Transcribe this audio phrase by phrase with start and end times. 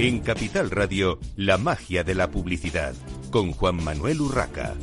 [0.00, 2.94] En Capital Radio, la magia de la publicidad,
[3.32, 4.74] con Juan Manuel Urraca.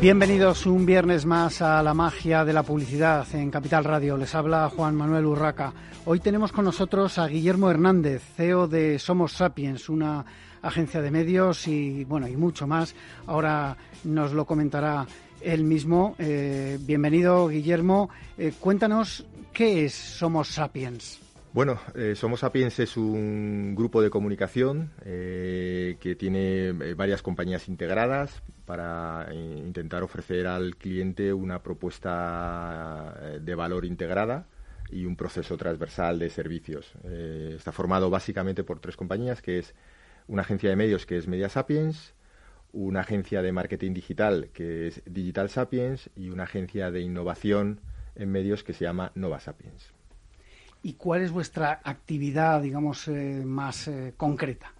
[0.00, 4.16] Bienvenidos un viernes más a la magia de la publicidad en Capital Radio.
[4.16, 5.72] Les habla Juan Manuel Urraca.
[6.04, 10.24] Hoy tenemos con nosotros a Guillermo Hernández, CEO de Somos Sapiens, una
[10.62, 12.96] agencia de medios y bueno y mucho más.
[13.28, 15.06] Ahora nos lo comentará
[15.40, 16.16] él mismo.
[16.18, 18.10] Eh, bienvenido, Guillermo.
[18.36, 19.24] Eh, cuéntanos
[19.54, 21.20] qué es Somos Sapiens.
[21.52, 29.28] Bueno, eh, Somos Sapiens es un grupo de comunicación que tiene varias compañías integradas para
[29.32, 34.48] intentar ofrecer al cliente una propuesta de valor integrada
[34.90, 36.92] y un proceso transversal de servicios.
[37.04, 39.74] está formado básicamente por tres compañías, que es
[40.26, 42.14] una agencia de medios que es Media Sapiens,
[42.72, 47.80] una agencia de marketing digital que es Digital Sapiens y una agencia de innovación
[48.16, 49.92] en medios que se llama Nova Sapiens.
[50.82, 54.72] ¿Y cuál es vuestra actividad, digamos, eh, más eh, concreta?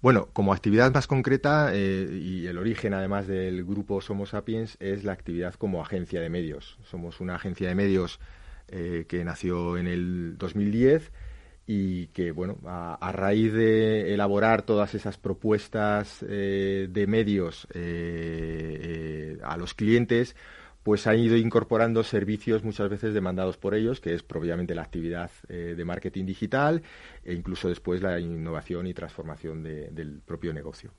[0.00, 5.04] Bueno, como actividad más concreta eh, y el origen además del grupo Somos Sapiens es
[5.04, 6.78] la actividad como agencia de medios.
[6.84, 8.20] Somos una agencia de medios
[8.68, 11.10] que nació en el 2010
[11.72, 19.38] y que, bueno, a, raíz de elaborar todas esas propuestas eh, de medios eh, eh,
[19.44, 20.34] a los clientes,
[20.82, 25.30] pues han ido incorporando servicios muchas veces demandados por ellos, que es propiamente la actividad
[25.48, 26.82] de marketing digital
[27.22, 30.90] e incluso después la innovación y transformación del propio negocio.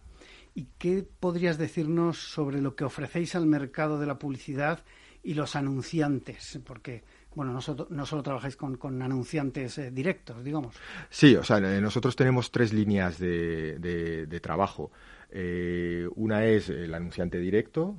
[0.54, 4.84] ¿Y qué podrías decirnos sobre lo que ofrecéis al mercado de la publicidad
[5.24, 6.60] y los anunciantes?
[6.66, 10.76] Porque bueno, no, no solo trabajáis con, anunciantes eh, directos, digamos.
[11.10, 14.92] Sí, o sea, eh, nosotros tenemos tres líneas de, trabajo.
[15.30, 17.96] Eh, una es el anunciante directo,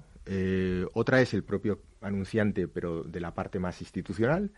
[0.94, 4.50] otra es el propio anunciante, pero de la parte más institucional,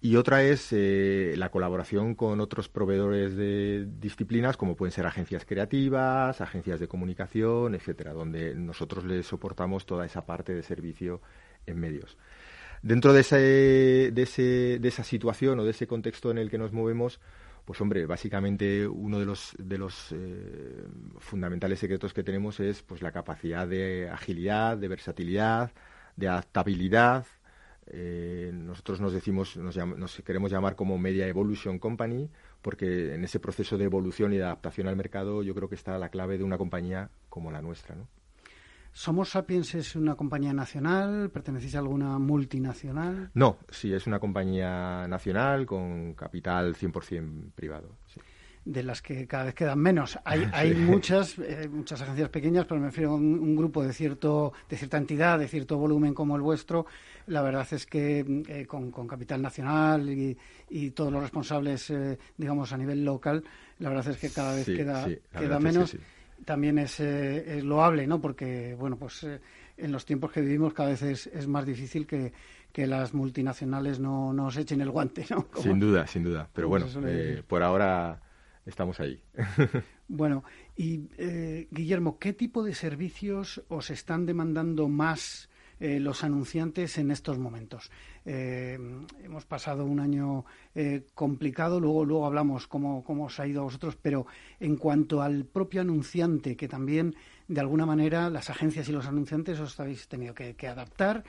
[0.00, 6.40] y otra es la colaboración con otros proveedores de disciplinas, como pueden ser agencias creativas,
[6.40, 11.22] agencias de comunicación, etcétera, donde nosotros les soportamos toda esa parte de servicio
[11.66, 12.18] en medios.
[12.82, 13.34] Dentro de, ese,
[14.12, 17.20] de esa situación o de ese contexto en el que nos movemos,
[17.66, 20.86] pues hombre, básicamente uno de los, eh,
[21.18, 25.72] fundamentales secretos que tenemos es pues la capacidad de agilidad, de versatilidad,
[26.14, 27.26] de adaptabilidad.
[27.88, 32.30] Eh, nosotros nos decimos, nos, nos, queremos llamar como Media Evolution Company,
[32.62, 35.98] porque en ese proceso de evolución y de adaptación al mercado yo creo que está
[35.98, 38.06] la clave de una compañía como la nuestra, ¿no?
[38.96, 41.28] ¿Somos Sapiens es una compañía nacional?
[41.28, 43.30] ¿Pertenecéis a alguna multinacional?
[43.34, 47.90] No, sí, es una compañía nacional con capital 100% privado.
[48.64, 50.18] De las que cada vez quedan menos.
[50.24, 54.54] Hay, hay muchas, eh, muchas agencias pequeñas, pero me refiero a un, grupo de, cierto,
[54.66, 56.86] de cierta entidad, de cierto volumen como el vuestro.
[57.26, 62.78] La verdad es que eh, con, capital nacional y, todos los responsables, eh, digamos, a
[62.78, 63.44] nivel local,
[63.78, 65.06] la verdad es que cada vez queda,
[65.38, 65.94] queda menos
[66.46, 68.20] también es, eh, es, loable, ¿no?
[68.20, 69.40] Porque, bueno, pues eh,
[69.76, 72.32] en los tiempos que vivimos cada vez es, más difícil que,
[72.86, 75.46] las multinacionales no nos echen el guante, ¿no?
[75.62, 76.48] sin duda, sin duda.
[76.52, 78.20] Pero bueno, eh, por ahora
[78.64, 79.18] estamos ahí.
[80.08, 80.44] bueno,
[80.76, 81.08] y
[81.70, 85.48] Guillermo, ¿qué tipo de servicios os están demandando más
[85.78, 87.90] eh, los anunciantes en estos momentos.
[88.24, 88.78] Eh,
[89.22, 93.64] hemos pasado un año eh, complicado, luego, luego hablamos cómo, cómo os ha ido a
[93.64, 94.26] vosotros, pero
[94.58, 97.14] en cuanto al propio anunciante, que también
[97.46, 101.24] de alguna manera las agencias y los anunciantes os habéis tenido que, adaptar.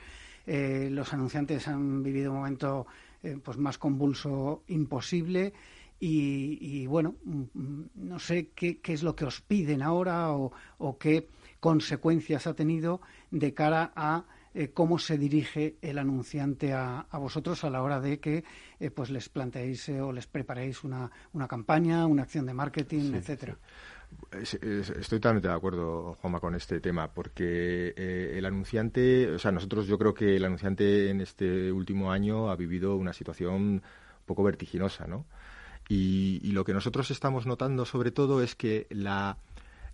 [0.46, 2.86] los anunciantes han vivido un momento
[3.44, 5.52] pues más convulso imposible.
[6.00, 10.96] Y, bueno, mm, no sé qué, qué, es lo que os piden ahora o, o,
[10.96, 11.28] qué
[11.60, 17.70] consecuencias ha tenido de cara a eh, cómo se dirige el anunciante a, vosotros a
[17.70, 18.44] la hora de que
[18.80, 23.14] eh, pues les planteéis eh, o les preparéis una, una, campaña, una acción de marketing,
[23.14, 23.56] etcétera.
[24.32, 29.98] Estoy totalmente de acuerdo, Juanma, con este tema, porque el anunciante, o sea, nosotros yo
[29.98, 33.82] creo que el anunciante en este último año ha vivido una situación un
[34.24, 35.26] poco vertiginosa, ¿no?
[35.90, 39.38] y lo que nosotros estamos notando sobre todo es que la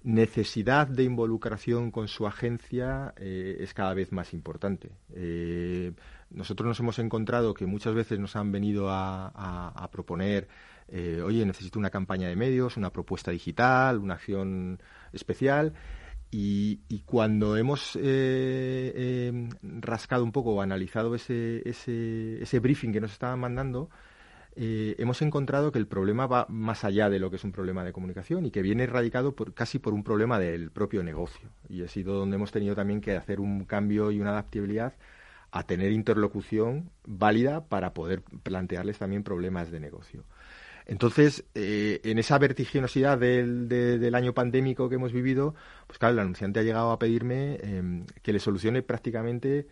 [0.04, 4.92] necesidad de involucración con su agencia eh, es cada vez más importante.
[5.14, 5.92] Eh,
[6.30, 10.46] nosotros nos hemos encontrado que muchas veces nos han venido a, proponer,
[10.88, 14.78] eh, oye, necesito una campaña de medios, una propuesta digital, una acción
[15.12, 15.72] especial.
[16.30, 17.96] Y, cuando hemos
[19.62, 23.88] rascado un poco o analizado ese, ese, ese briefing que nos estaban mandando,
[24.56, 27.84] eh, hemos encontrado que el problema va más allá de lo que es un problema
[27.84, 31.50] de comunicación y que viene erradicado por, casi por un problema del propio negocio.
[31.68, 34.94] Y ha sido donde hemos tenido también que hacer un cambio y una adaptabilidad
[35.50, 40.24] a tener interlocución válida para poder plantearles también problemas de negocio.
[40.86, 45.54] Entonces, eh, en esa vertiginosidad del, del, año pandémico que hemos vivido,
[45.86, 49.66] pues claro, el anunciante ha llegado a pedirme em, que le solucione prácticamente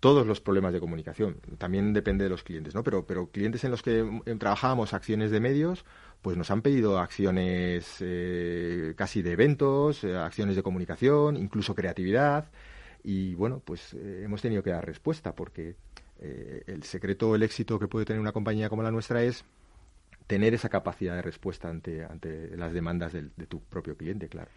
[0.00, 1.36] todos los problemas de comunicación.
[1.58, 2.84] También depende de los clientes, ¿no?
[2.84, 5.84] Pero, pero clientes en los que em, trabajábamos acciones de medios,
[6.22, 12.50] pues nos han pedido acciones eh, casi de eventos, eh, acciones de comunicación, incluso creatividad.
[13.02, 15.74] Y bueno, pues hemos tenido que dar respuesta porque
[16.20, 19.42] el secreto, el éxito que puede tener una compañía como la nuestra es
[20.30, 24.48] tener esa capacidad de respuesta ante, ante las demandas de, tu propio cliente, claro.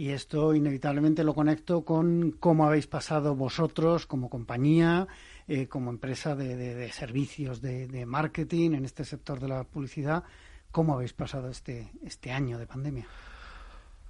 [0.00, 5.06] Y esto inevitablemente lo conecto con cómo habéis pasado vosotros como compañía,
[5.46, 10.24] eh, como empresa de, servicios de, marketing en este sector de la publicidad,
[10.70, 13.06] cómo habéis pasado este, este año de pandemia.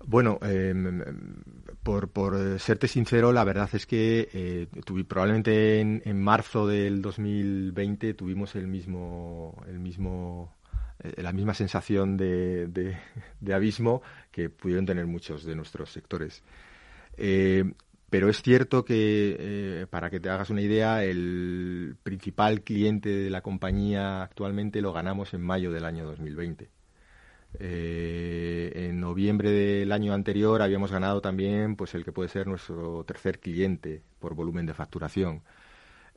[0.06, 1.02] Bueno, em,
[1.82, 4.68] por, por, serte sincero, la verdad es que eh,
[5.08, 10.59] probablemente en, en, marzo del 2020 tuvimos el mismo, el mismo eh,
[11.16, 16.42] la misma sensación de, de, abismo que pudieron tener muchos de nuestros sectores.
[17.16, 17.64] Eh,
[18.08, 23.30] pero es cierto que, eh, para que te hagas una idea, el principal cliente de
[23.30, 26.68] la compañía actualmente lo ganamos en mayo del año 2020.
[27.58, 33.40] en noviembre del año anterior habíamos ganado también pues el que puede ser nuestro tercer
[33.40, 35.42] cliente por volumen de facturación.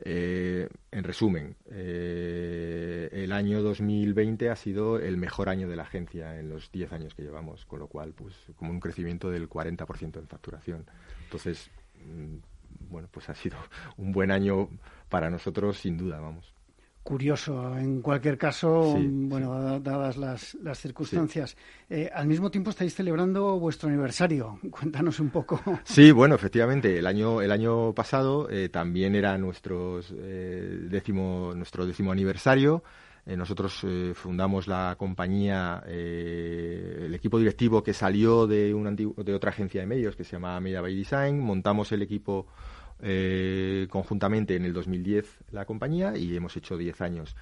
[0.06, 6.38] Eh, en resumen, eh, el año 2020 ha sido el mejor año de la agencia
[6.38, 10.20] en los 10 años que llevamos, con lo cual, pues, como un crecimiento del 40%
[10.20, 10.86] en facturación.
[11.24, 11.72] Entonces,
[12.06, 13.58] mm, bueno, pues ha sido
[13.98, 14.68] un buen año
[15.08, 16.54] para nosotros, sin duda, vamos
[17.04, 21.56] curioso en cualquier caso, bueno, dadas las, las circunstancias.
[21.90, 24.58] Eh, al mismo tiempo estáis celebrando vuestro aniversario.
[24.72, 25.60] Cuéntanos un poco.
[25.84, 31.86] Sí, bueno, efectivamente, el año el año pasado eh, también era nuestros, eh, décimo, nuestro
[31.86, 32.84] décimo aniversario.
[33.26, 33.86] nosotros
[34.16, 40.16] fundamos la compañía, el equipo directivo que salió de, un de otra agencia de medios
[40.16, 41.40] que se llama Media by Design.
[41.40, 42.48] Montamos el equipo
[43.04, 47.36] eh, conjuntamente en el 2010 la compañía y hemos hecho 10 años.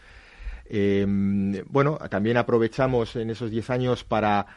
[0.65, 4.47] Em, bueno, también aprovechamos en esos 10 años para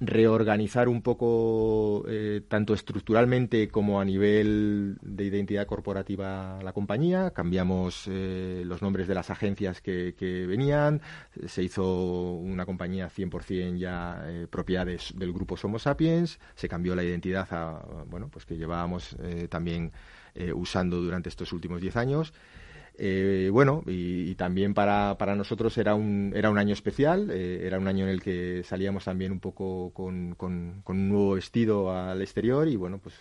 [0.00, 7.32] reorganizar un poco eh, tanto estructuralmente como a nivel de identidad corporativa la compañía.
[7.32, 10.14] Cambiamos eh, los nombres de las agencias que,
[10.48, 11.00] venían.
[11.46, 16.38] Se hizo una compañía 100% ya eh, propiedad del grupo Somos Sapiens.
[16.54, 19.16] Se cambió la identidad a, bueno, pues que llevábamos
[19.48, 19.92] también
[20.38, 22.32] eh, usando durante estos últimos diez años.
[22.96, 27.78] Eh, bueno, y, también para, para, nosotros era un, era un año especial, eh, era
[27.78, 32.22] un año en el que salíamos también un poco con, con, un nuevo vestido al
[32.22, 33.14] exterior y bueno, pues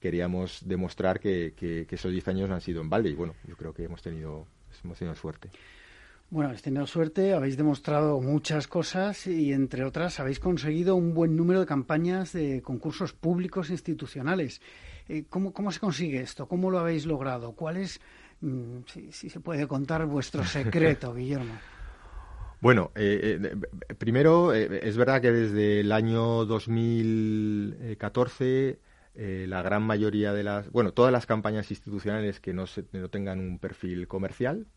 [0.00, 3.74] queríamos demostrar que, que, esos diez años han sido en balde y bueno, yo creo
[3.74, 4.46] que hemos tenido,
[4.84, 5.50] hemos tenido suerte.
[6.30, 11.34] Bueno, habéis tenido suerte, habéis demostrado muchas cosas y, entre otras, habéis conseguido un buen
[11.34, 14.60] número de campañas de concursos públicos institucionales.
[15.10, 16.46] Eh, ¿cómo, ¿Cómo se consigue esto?
[16.46, 17.56] ¿Cómo lo habéis logrado?
[17.56, 18.00] ¿Cuál es,
[18.42, 21.54] mm, si, se puede contar, vuestro secreto, Guillermo?
[22.60, 23.56] Bueno, eh, eh,
[23.96, 28.78] primero, es verdad que desde el año 2014
[29.16, 33.58] la gran mayoría de las, bueno, todas las campañas institucionales que no, no tengan un
[33.58, 34.68] perfil comercial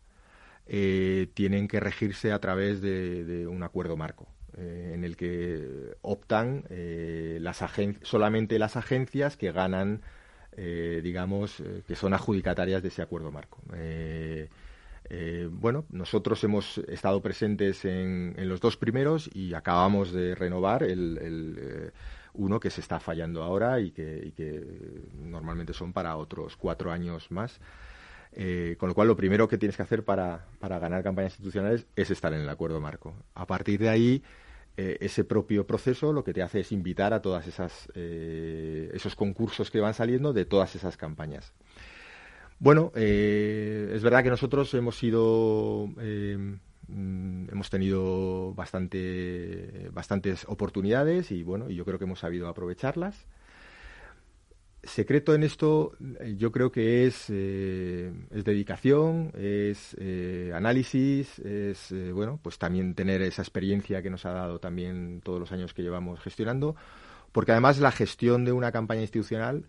[0.66, 4.26] tienen que regirse a través de un acuerdo marco.
[4.56, 7.62] En el que optan las
[8.02, 10.02] solamente las agencias que ganan,
[10.56, 13.58] eh, digamos, que son adjudicatarias de ese acuerdo marco.
[15.50, 21.92] bueno, nosotros hemos estado presentes en, los dos primeros y acabamos de renovar el,
[22.34, 24.62] uno que se está fallando ahora y que, que
[25.14, 27.60] normalmente son para otros cuatro años más.
[28.36, 31.86] Eh, con lo cual, lo primero que tienes que hacer para, para, ganar campañas institucionales
[31.94, 33.14] es estar en el acuerdo marco.
[33.34, 34.22] A partir de ahí,
[34.76, 39.14] eh, ese propio proceso lo que te hace es invitar a todas esas eh, esos
[39.14, 41.52] concursos que van saliendo de todas esas campañas.
[42.58, 51.68] Bueno, es verdad que nosotros hemos sido mm, hemos tenido bastante, bastantes oportunidades y bueno,
[51.68, 53.26] y yo creo que hemos sabido aprovecharlas
[54.86, 62.38] secreto en esto eh, yo creo que es, eh, dedicación, es eh, análisis, es bueno,
[62.42, 66.20] pues también tener esa experiencia que nos ha dado también todos los años que llevamos
[66.20, 66.76] gestionando,
[67.32, 69.66] porque además la gestión de una campaña institucional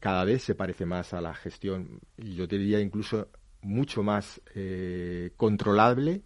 [0.00, 3.28] cada vez se parece más a la gestión, yo diría incluso
[3.60, 4.40] mucho más
[5.36, 6.22] controlable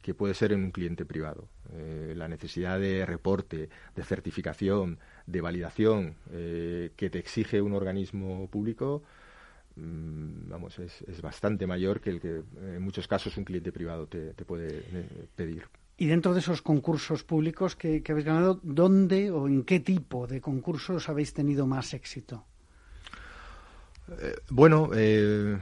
[0.00, 1.50] que puede ser en un cliente privado.
[2.14, 9.02] La necesidad de reporte, de certificación, de validación eh, que te exige un organismo público
[9.76, 14.06] mm, vamos, es, es, bastante mayor que el que en muchos casos un cliente privado
[14.06, 15.64] te, puede eh, pedir.
[15.98, 20.40] Y dentro de esos concursos públicos que, habéis ganado, ¿dónde o en qué tipo de
[20.40, 22.44] concursos habéis tenido más éxito?
[24.20, 25.58] Eh, bueno, eh,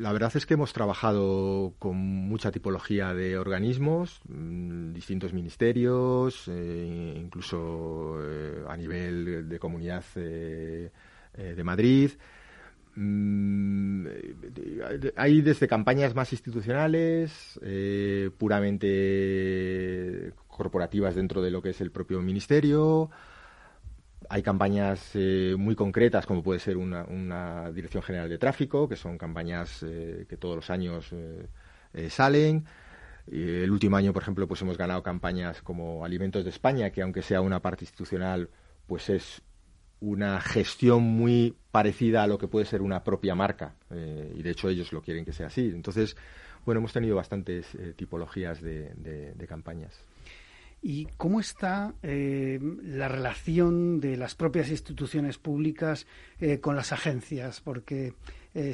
[0.00, 8.18] la verdad es que hemos trabajado con mucha tipología de organismos, mm, distintos ministerios, incluso
[8.68, 10.90] a nivel de comunidad de
[11.64, 12.10] Madrid.
[12.96, 14.06] Mm,
[15.16, 22.20] hay desde campañas más institucionales, eh, puramente corporativas dentro de lo que es el propio
[22.22, 23.10] ministerio.
[24.34, 29.16] Hay campañas eh, muy concretas, como puede ser una, Dirección General de Tráfico, que son
[29.16, 31.14] campañas eh, que todos los años
[32.08, 32.64] salen.
[33.30, 37.22] el último año, por ejemplo, pues hemos ganado campañas como Alimentos de España, que aunque
[37.22, 38.50] sea una parte institucional,
[38.88, 39.40] pues es
[40.00, 44.50] una gestión muy parecida a lo que puede ser una propia marca eh, y de
[44.50, 45.70] hecho ellos lo quieren que sea así.
[45.74, 46.16] Entonces,
[46.64, 49.98] bueno, hemos tenido bastantes eh, tipologías de, campañas.
[50.86, 56.06] ¿Y cómo está eh, la relación de las propias instituciones públicas
[56.60, 57.62] con las agencias?
[57.62, 58.12] Porque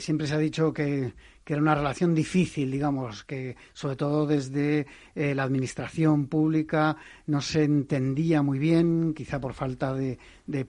[0.01, 1.13] siempre se ha dicho que
[1.51, 4.87] que era una relación difícil, digamos, que sobre todo desde
[5.17, 10.19] eh, la administración pública no se entendía muy bien, quizá por falta de,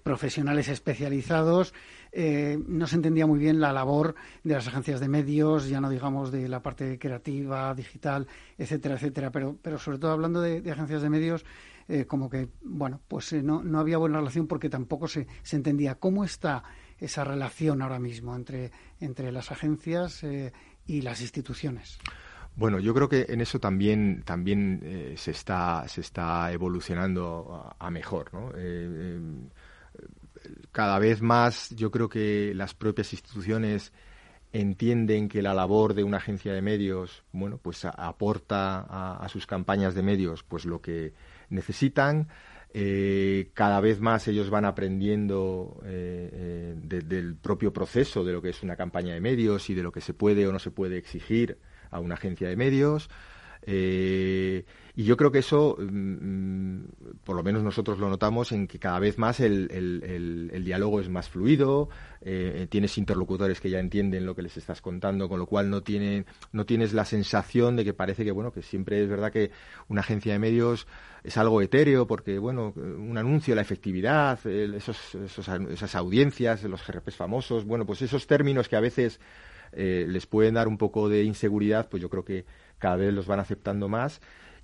[0.01, 1.75] profesionales especializados,
[2.11, 5.89] eh, no se entendía muy bien la labor de las agencias de medios, ya no
[5.89, 8.27] digamos de la parte creativa, digital,
[8.57, 11.45] etcétera, etcétera, pero, pero sobre todo hablando de, agencias de medios,
[11.87, 15.95] eh, como que, bueno, pues no, no había buena relación porque tampoco se, se entendía
[15.95, 16.63] cómo está
[16.97, 20.23] esa relación ahora mismo entre, entre las agencias
[20.85, 21.99] y las instituciones.
[22.55, 27.89] Bueno, yo creo que en eso también, también eh, se, está, se está evolucionando a,
[27.89, 28.33] mejor.
[28.33, 28.51] ¿no?
[28.55, 29.19] Eh,
[30.71, 33.91] cada vez más yo creo que las propias instituciones
[34.53, 38.81] entienden que la labor de una agencia de medios, bueno, pues aporta
[39.15, 41.13] a, sus campañas de medios pues lo que
[41.49, 42.27] necesitan.
[42.73, 48.49] Eh, cada vez más ellos van aprendiendo eh, eh, del propio proceso de lo que
[48.49, 50.97] es una campaña de medios y de lo que se puede o no se puede
[50.97, 51.57] exigir
[51.89, 53.09] a una agencia de medios.
[54.93, 56.87] Y yo creo que eso, mm, mm,
[57.23, 61.09] por lo menos nosotros lo notamos, en que cada vez más el, el, diálogo es
[61.09, 61.89] más fluido,
[62.21, 65.81] eh, tienes interlocutores que ya entienden lo que les estás contando, con lo cual no,
[65.81, 69.51] tienen, no tienes la sensación de que parece que, bueno, que siempre es verdad que
[69.87, 70.87] una agencia de medios
[71.23, 77.65] es algo etéreo, porque, bueno, un anuncio, la efectividad, esos, esas audiencias, los GRPs famosos,
[77.65, 79.19] bueno, pues esos términos que a veces
[79.73, 82.45] eh, les pueden dar un poco de inseguridad, pues yo creo que
[82.81, 84.19] cada vez los van aceptando más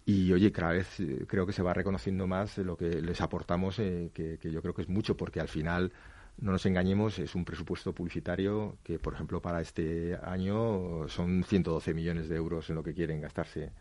[0.06, 3.78] y oye, cada vez eh, creo que se va reconociendo más lo que les aportamos,
[3.80, 5.94] eh, que, yo creo que es mucho, porque al final,
[6.40, 11.94] no nos engañemos, es un presupuesto publicitario que, por ejemplo, para este año son 112
[11.94, 13.72] millones de euros en lo que quieren gastarse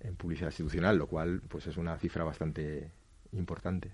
[0.00, 2.90] en publicidad institucional, lo cual pues es una cifra bastante
[3.32, 3.92] importante.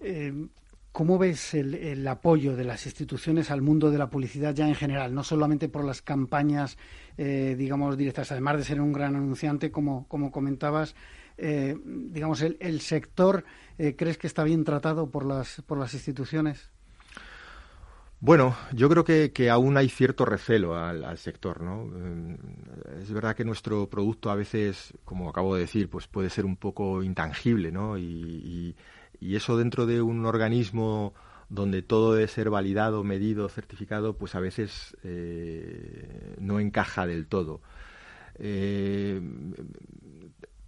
[0.00, 0.46] Eh,
[0.96, 5.14] ¿Cómo ves el, apoyo de las instituciones al mundo de la publicidad ya en general?
[5.14, 6.78] No solamente por las campañas,
[7.18, 10.94] eh, digamos, directas, además de ser un gran anunciante, como, comentabas,
[11.36, 13.44] eh, digamos, el, sector,
[13.76, 16.70] eh, ¿crees que está bien tratado por las, por las instituciones?
[18.20, 21.90] Bueno, yo creo que, aún hay cierto recelo al, sector, ¿no?
[23.02, 26.56] Es verdad que nuestro producto a veces, como acabo de decir, pues puede ser un
[26.56, 27.98] poco intangible, ¿no?
[27.98, 28.74] y
[29.20, 31.14] eso dentro de un organismo
[31.48, 37.60] donde todo debe ser validado, medido, certificado, pues a veces eh, no encaja del todo.
[38.38, 39.20] Eh,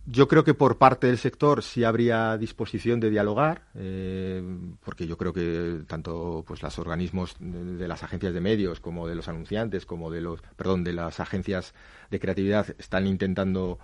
[0.06, 4.42] yo creo que por parte del sector sí habría disposición de dialogar, eh,
[4.82, 9.16] porque yo creo que tanto pues los organismos de, las agencias de medios como de
[9.16, 11.74] los anunciantes, como de los, perdón, de las agencias
[12.10, 13.78] de creatividad están intentando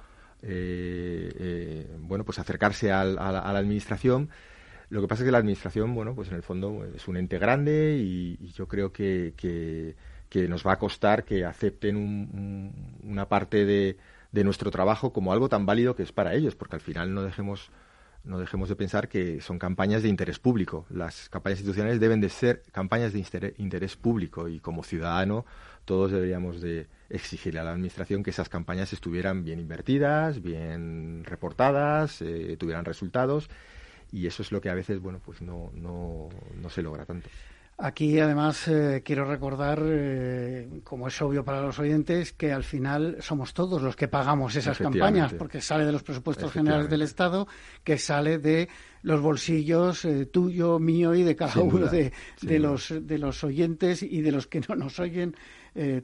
[2.00, 4.28] bueno pues acercarse a la administración
[4.94, 7.40] lo que pasa es que la administración, bueno, pues en el fondo es un ente
[7.40, 12.70] grande y, yo creo que, que, nos va a costar que acepten
[13.02, 13.96] una parte de,
[14.44, 17.70] nuestro trabajo como algo tan válido que es para ellos, porque al final no dejemos
[18.22, 20.86] no dejemos de pensar que son campañas de interés público.
[20.88, 25.44] Las campañas institucionales deben de ser campañas de interés público y como ciudadano
[25.84, 32.22] todos deberíamos de exigirle a la administración que esas campañas estuvieran bien invertidas, bien reportadas,
[32.22, 33.50] eh, tuvieran resultados
[34.14, 36.28] y eso es lo que a veces, bueno, pues no, no,
[36.62, 37.28] no se logra tanto.
[37.76, 43.16] Aquí, además, eh, quiero recordar, eh, como es obvio para los oyentes, que al final
[43.18, 47.48] somos todos los que pagamos esas campañas, porque sale de los presupuestos generales del Estado,
[47.82, 48.68] que sale de
[49.02, 54.04] los bolsillos eh, tuyo, mío y de cada uno de, de los, de los oyentes
[54.04, 55.34] y de los que no nos oyen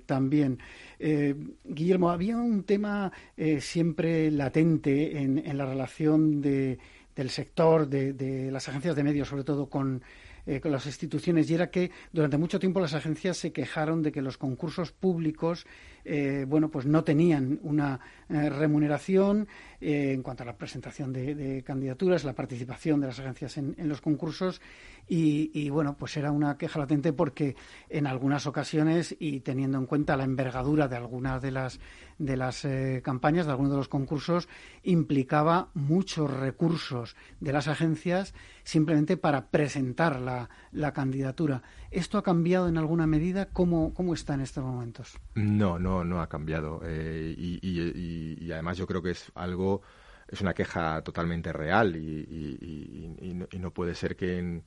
[0.04, 0.58] también.
[0.98, 3.12] Guillermo, había un tema
[3.60, 6.80] siempre latente en, la relación de,
[7.14, 10.02] del sector, de, de las agencias de medios, sobre todo con
[10.46, 14.10] eh, con las instituciones y era que durante mucho tiempo las agencias se quejaron de
[14.10, 15.66] que los concursos públicos
[16.04, 19.48] eh, bueno pues no tenían una eh, remuneración
[19.82, 24.60] en cuanto a la presentación de, candidaturas la participación de las agencias en, los concursos
[25.08, 27.56] y, bueno pues era una queja latente porque
[27.88, 31.80] en algunas ocasiones y teniendo en cuenta la envergadura de algunas de las
[32.18, 32.68] de las
[33.02, 34.48] campañas de algunos de los concursos
[34.82, 41.62] implicaba muchos recursos de las agencias simplemente para presentar la, candidatura.
[41.90, 43.46] ¿Esto ha cambiado en alguna medida?
[43.46, 45.18] ¿Cómo, cómo está en estos momentos?
[45.34, 46.80] No, no, no ha cambiado.
[46.84, 49.82] Eh, y, además yo creo que es algo,
[50.28, 54.62] es una queja totalmente real y, no, puede ser que en,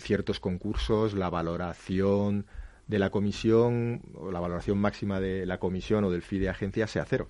[0.00, 2.46] ciertos concursos la valoración
[2.86, 6.86] de la comisión o la valoración máxima de la comisión o del FI de agencia
[6.86, 7.28] sea cero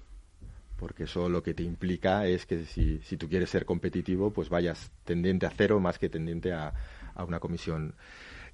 [0.77, 4.49] porque eso lo que te implica es que si, si tú quieres ser competitivo, pues
[4.49, 6.73] vayas tendiente a cero más que tendiente a
[7.27, 7.97] una comisión.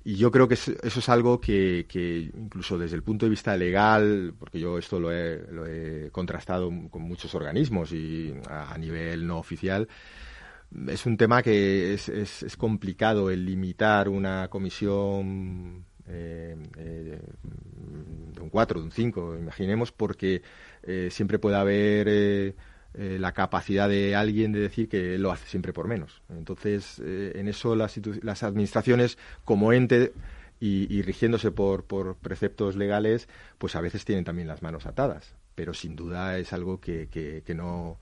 [0.06, 3.56] Y yo creo que eso es algo que, que, incluso desde el punto de vista
[3.56, 9.26] legal, porque yo esto lo he, lo he contrastado con muchos organismos y a, nivel
[9.26, 9.88] no oficial,
[10.88, 17.20] es un tema que es, es, complicado el limitar una comisión eh, eh,
[18.34, 20.42] de un 4, de un 5, imaginemos, porque
[20.82, 22.54] eh, siempre puede haber
[22.94, 26.22] eh, eh, la capacidad de alguien de decir que lo hace siempre por menos.
[26.30, 27.96] Entonces, en eso las,
[28.42, 30.12] administraciones, como ente
[30.60, 35.34] y, rigiéndose por, por, preceptos legales, pues a veces tienen también las manos atadas.
[35.54, 37.98] Pero sin duda es algo que, que, no,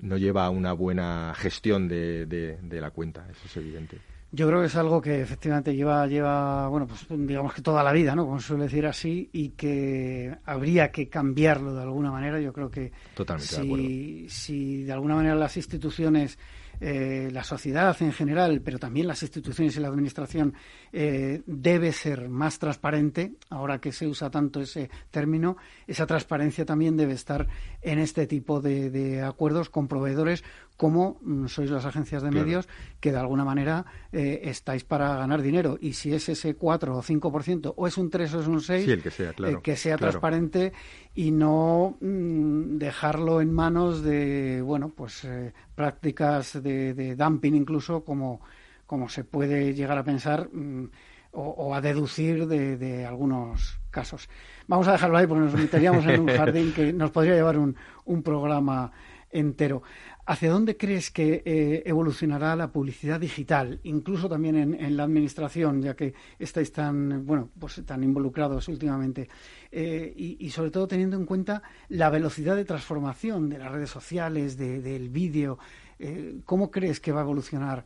[0.00, 3.98] no lleva a una buena gestión de la cuenta, eso es evidente.
[4.32, 7.92] Yo creo que es algo que efectivamente lleva, lleva, bueno, pues digamos que toda la
[7.92, 8.26] vida, ¿no?
[8.26, 12.40] Como suele decir así, y que habría que cambiarlo de alguna manera.
[12.40, 16.38] Yo creo que Totalmente si, si de alguna manera las instituciones
[16.82, 20.54] eh, la sociedad en general, pero también las instituciones y la administración,
[20.94, 23.34] eh, debe ser más transparente.
[23.50, 27.46] Ahora que se usa tanto ese término, esa transparencia también debe estar
[27.82, 30.42] en este tipo de, acuerdos con proveedores
[30.80, 32.66] como sois las agencias de medios
[33.00, 35.76] que de alguna manera eh, estáis para ganar dinero.
[35.78, 39.02] Y si es ese 4 o 5% o es un 3 o es un 6,
[39.02, 40.72] que sea, que sea transparente
[41.14, 45.28] y no mm, dejarlo en manos de, bueno, pues
[45.74, 48.40] prácticas de, dumping incluso, como,
[48.86, 50.88] como se puede llegar a pensar mm,
[51.32, 54.30] o, a deducir de, algunos casos.
[54.66, 57.76] Vamos a dejarlo ahí porque nos meteríamos en un jardín que nos podría llevar un,
[58.06, 58.90] un programa
[59.30, 59.82] entero.
[60.30, 65.96] ¿Hacia dónde crees que eh, evolucionará la publicidad digital, incluso también en, la administración, ya
[65.96, 69.28] que estáis tan, bueno, pues tan involucrados últimamente?
[69.72, 74.56] Eh, y, sobre todo teniendo en cuenta la velocidad de transformación de las redes sociales,
[74.56, 75.58] del vídeo.
[75.98, 77.84] Eh, ¿Cómo crees que va a evolucionar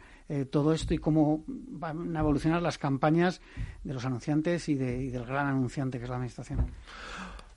[0.51, 3.41] todo esto y cómo van a evolucionar las campañas
[3.85, 6.67] de los anunciantes y, del gran anunciante que es la administración?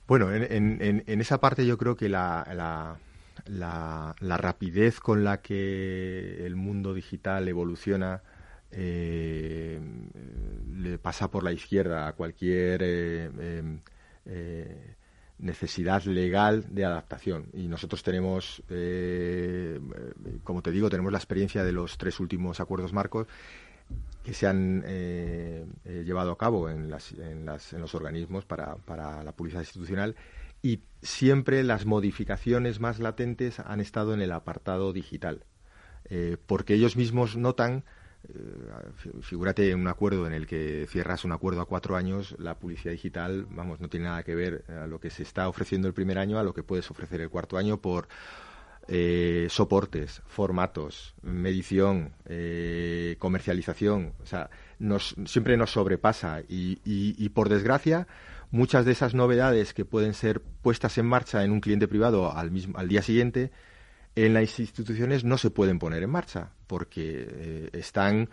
[0.06, 2.96] Bueno, en, esa parte yo creo que la,
[3.46, 8.22] rapidez con la que el mundo digital evoluciona
[8.70, 9.80] eh,
[10.76, 13.80] le pasa por la izquierda a cualquier eh,
[14.26, 14.94] eh,
[15.38, 17.46] necesidad legal de adaptación.
[17.52, 18.62] Y nosotros tenemos,
[20.44, 23.26] como te digo, tenemos la experiencia de los tres últimos acuerdos marcos
[24.22, 24.82] que se han
[25.84, 30.14] llevado a cabo en, en, los organismos para, para la publicidad institucional
[30.62, 35.44] y siempre las modificaciones más latentes han estado en el apartado digital,
[36.06, 37.84] eh, porque ellos mismos notan,
[38.28, 38.32] eh,
[39.22, 43.46] figúrate un acuerdo en el que cierras un acuerdo a cuatro años, la publicidad digital,
[43.50, 46.38] vamos, no tiene nada que ver a lo que se está ofreciendo el primer año
[46.38, 48.08] a lo que puedes ofrecer el cuarto año por
[48.88, 52.14] eh, soportes, formatos, medición,
[53.18, 58.08] comercialización, o sea, nos, siempre nos sobrepasa y, y por desgracia
[58.50, 62.50] muchas de esas novedades que pueden ser puestas en marcha en un cliente privado al,
[62.50, 63.50] mismo, al día siguiente,
[64.14, 68.30] en las instituciones no se pueden poner en marcha porque eh, están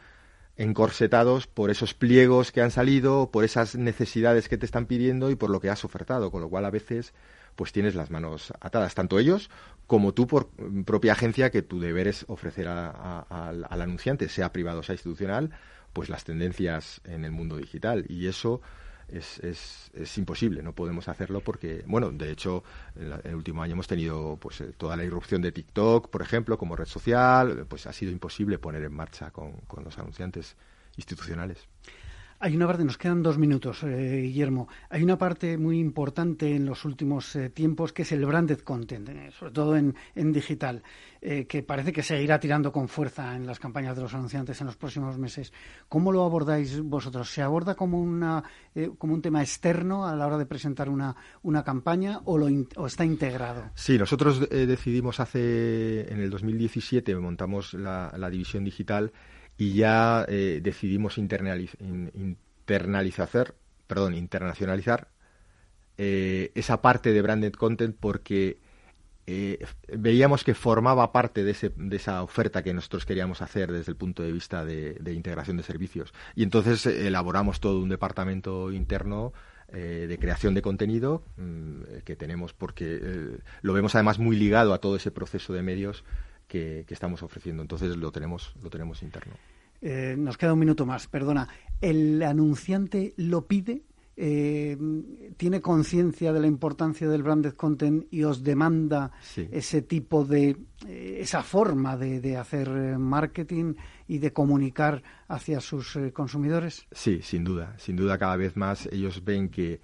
[0.58, 5.36] encorsetados por esos pliegos que han salido, por esas necesidades que te están pidiendo y
[5.36, 7.14] por lo que has ofertado, con lo cual a veces
[7.56, 9.50] pues tienes las manos atadas, tanto ellos
[9.88, 10.50] como tú por
[10.86, 15.52] propia agencia, que tu deber es ofrecer al anunciante, sea privado o sea institucional,
[15.94, 18.06] pues las tendencias en el mundo digital.
[18.10, 18.62] Y eso
[19.08, 22.64] es, es, es, imposible, no podemos hacerlo porque, bueno, de hecho,
[22.96, 26.58] en, el último año hemos tenido pues eh, toda la irrupción de TikTok, por ejemplo,
[26.58, 30.56] como red social, pues ha sido imposible poner en marcha con, con los anunciantes
[30.98, 31.68] institucionales.
[32.38, 34.68] Hay una parte, nos quedan dos minutos, eh, Guillermo.
[34.90, 39.08] Hay una parte muy importante en los últimos eh, tiempos que es el branded content,
[39.08, 39.96] eh, sobre todo en,
[40.34, 40.84] digital,
[41.22, 44.76] que parece que seguirá tirando con fuerza en las campañas de los anunciantes en los
[44.76, 45.54] próximos meses.
[45.90, 47.32] ¿Cómo lo abordáis vosotros?
[47.32, 48.44] ¿Se aborda como, una,
[49.00, 52.38] como un tema externo a la hora de presentar una, una campaña o,
[52.86, 53.72] está integrado?
[53.74, 59.12] Sí, nosotros decidimos hace, en el 2017, montamos la división digital
[59.58, 63.56] y ya eh, decidimos internalizar,
[63.88, 65.08] perdón, internacionalizar
[65.98, 68.60] eh, esa parte de branded content porque
[69.28, 73.92] eh, veíamos que formaba parte de, ese, de, esa oferta que nosotros queríamos hacer desde
[73.92, 76.14] el punto de vista de, integración de servicios.
[76.36, 79.34] Y entonces elaboramos todo un departamento interno
[79.68, 84.96] de creación de contenido mm, que tenemos porque lo vemos además muy ligado a todo
[84.96, 86.04] ese proceso de medios
[86.48, 87.62] que, estamos ofreciendo.
[87.62, 89.34] Entonces lo tenemos, lo tenemos interno.
[89.82, 91.48] Eh, nos queda un minuto más, perdona.
[91.82, 93.84] ¿El anunciante lo pide?
[94.18, 94.78] Eh,
[95.36, 99.12] ¿Tiene conciencia de la importancia del branded content y os demanda
[99.52, 100.56] ese tipo de,
[100.88, 103.74] eh, esa forma de, hacer marketing
[104.08, 106.88] y de comunicar hacia sus consumidores?
[106.94, 107.76] Sí, sin duda.
[107.78, 109.82] Sin duda, cada vez más ellos ven que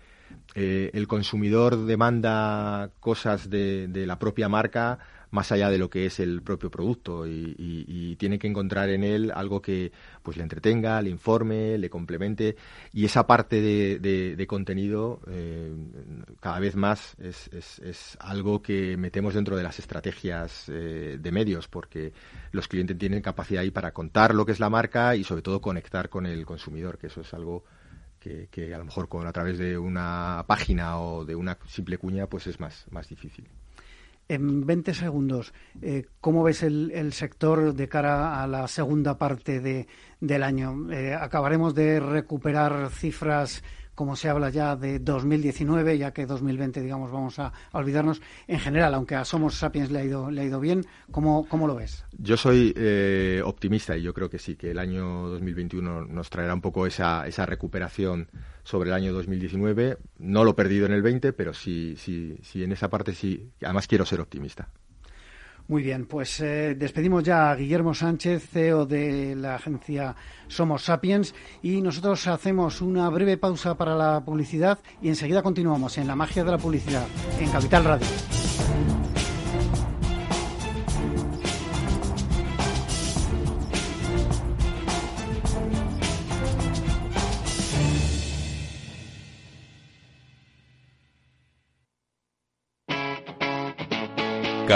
[0.55, 4.99] el consumidor demanda cosas de la propia marca
[5.31, 9.31] más allá de lo que es el propio producto y, tiene que encontrar en él
[9.33, 9.91] algo que
[10.21, 12.55] pues le entretenga, le informe, le complemente
[12.93, 15.73] y esa parte de, contenido eh,
[16.39, 21.67] cada vez más es, es, algo que metemos dentro de las estrategias eh, de medios
[21.67, 22.13] porque
[22.51, 25.61] los clientes tienen capacidad ahí para contar lo que es la marca y sobre todo
[25.61, 27.63] conectar con el consumidor, que eso es algo
[28.19, 31.97] que, que, a lo mejor con a través de una página o de una simple
[31.97, 33.47] cuña pues es más, más difícil.
[34.31, 39.87] En 20 segundos, eh, ¿cómo ves el, sector de cara a la segunda parte de,
[40.21, 40.89] del año?
[40.89, 43.61] Eh, ¿Acabaremos de recuperar cifras
[44.01, 48.19] como se habla ya de 2019, ya que 2020, digamos, vamos a, olvidarnos.
[48.47, 51.67] En general, aunque a Somos Sapiens le ha ido, le ha ido bien, ¿cómo, ¿cómo
[51.67, 52.03] lo ves?
[52.17, 56.55] Yo soy eh, optimista y yo creo que sí, que el año 2021 nos traerá
[56.55, 58.27] un poco esa, esa recuperación
[58.63, 59.99] sobre el año 2019.
[60.17, 63.51] No lo he perdido en el 20, pero sí, sí, sí, en esa parte sí.
[63.61, 64.67] Además, quiero ser optimista.
[65.71, 70.13] Muy bien, pues eh, despedimos ya a Guillermo Sánchez, CEO de la agencia
[70.49, 76.07] Somos Sapiens, y nosotros hacemos una breve pausa para la publicidad y enseguida continuamos en
[76.07, 77.05] la magia de la publicidad
[77.39, 79.00] en Capital Radio.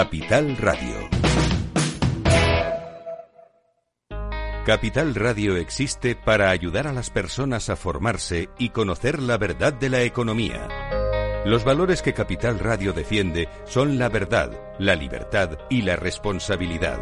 [0.06, 1.10] Capital Radio.
[4.64, 9.90] Capital Radio existe para ayudar a las personas a formarse y conocer la verdad de
[9.90, 10.68] la economía.
[11.44, 17.00] Los valores que Capital Radio defiende son la verdad, la libertad y la responsabilidad.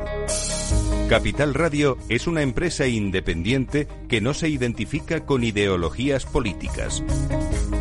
[1.11, 7.05] Capital Radio es una empresa independiente que no se identifica con ideologías políticas.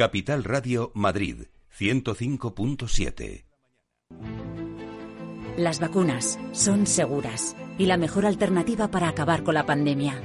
[0.00, 1.42] Capital Radio Madrid
[1.78, 3.44] 105.7
[5.58, 10.18] Las vacunas son seguras y la mejor alternativa para acabar con la pandemia.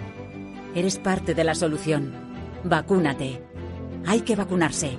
[0.75, 2.13] Eres parte de la solución.
[2.63, 3.43] Vacúnate.
[4.05, 4.91] Hay que vacunarse.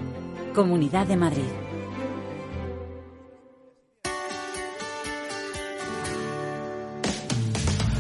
[0.55, 1.66] Comunidad de Madrid.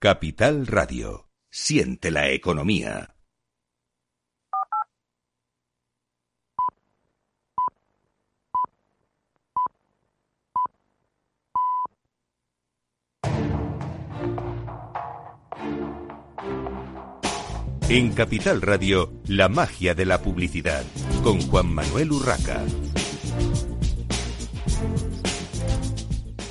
[0.00, 1.28] Capital Radio.
[1.50, 3.16] Siente la economía.
[17.88, 20.84] En Capital Radio, la magia de la publicidad,
[21.24, 22.62] con Juan Manuel Urraca.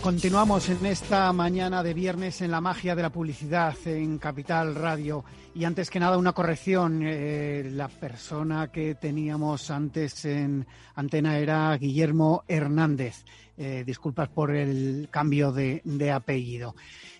[0.08, 5.26] Continuamos en esta mañana de viernes en la magia de la publicidad en Capital Radio.
[5.54, 7.02] Y antes que nada, una corrección.
[7.04, 10.66] Eh, la persona que teníamos antes en
[10.96, 13.26] antena era Guillermo Hernández.
[13.58, 16.74] Eh, disculpas por el cambio de, apellido.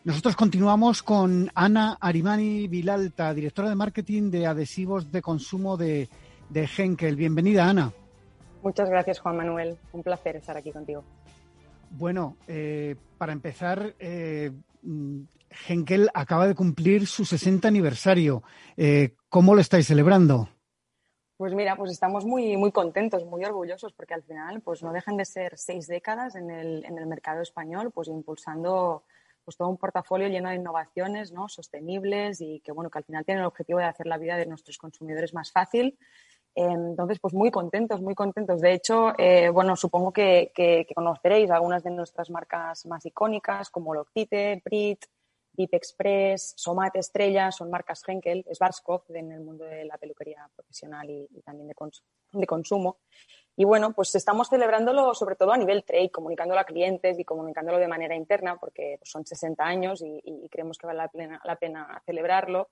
[0.06, 6.08] Nosotros continuamos con Ana Arimani Vilalta, directora de marketing de adhesivos de consumo de,
[6.50, 7.18] de Henkel.
[7.18, 7.92] Bienvenida, Ana.
[8.64, 9.78] Muchas gracias, Juan Manuel.
[9.92, 11.04] Un placer estar aquí contigo.
[11.90, 14.52] Bueno, eh, para empezar, eh,
[15.68, 18.44] Henkel acaba de cumplir su 60 aniversario.
[18.76, 20.50] Eh, ¿Cómo lo estáis celebrando?
[21.38, 25.18] Pues mira, pues estamos muy, muy contentos, muy orgullosos, porque al final pues no dejan
[25.18, 29.04] de ser seis décadas en el, en el mercado español, pues impulsando
[29.46, 31.48] pues todo un portafolio lleno de innovaciones ¿no?
[31.48, 34.46] sostenibles y que bueno que al final tienen el objetivo de hacer la vida de
[34.46, 35.98] nuestros consumidores más fácil
[36.60, 38.60] entonces, pues muy contentos, muy contentos.
[38.62, 40.52] De hecho, eh, bueno, supongo que,
[40.96, 45.06] conoceréis algunas de nuestras marcas más icónicas, como Loctite, Brit,
[45.54, 51.08] Deep Express, Somat Estrella, son marcas Henkel, Schwarzkopf en el mundo de la peluquería profesional
[51.08, 52.98] y, también de, consumo.
[53.56, 57.78] Y bueno, pues estamos celebrándolo sobre todo a nivel trade, comunicándolo a clientes y comunicándolo
[57.78, 61.08] de manera interna, porque son 60 años y, creemos que vale
[61.44, 62.70] la pena celebrarlo.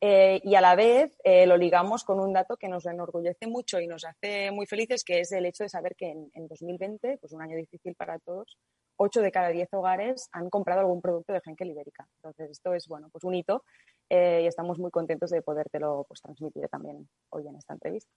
[0.00, 3.80] Eh, y a la vez eh, lo ligamos con un dato que nos enorgullece mucho
[3.80, 7.32] y nos hace muy felices, que es el hecho de saber que en, 2020, pues
[7.32, 8.56] un año difícil para todos,
[8.96, 12.06] 8 de cada 10 hogares han comprado algún producto de Henkel Ibérica.
[12.16, 13.64] Entonces, esto es bueno, pues un hito
[14.08, 18.10] eh, y estamos muy contentos de podértelo pues, transmitir también hoy en esta entrevista.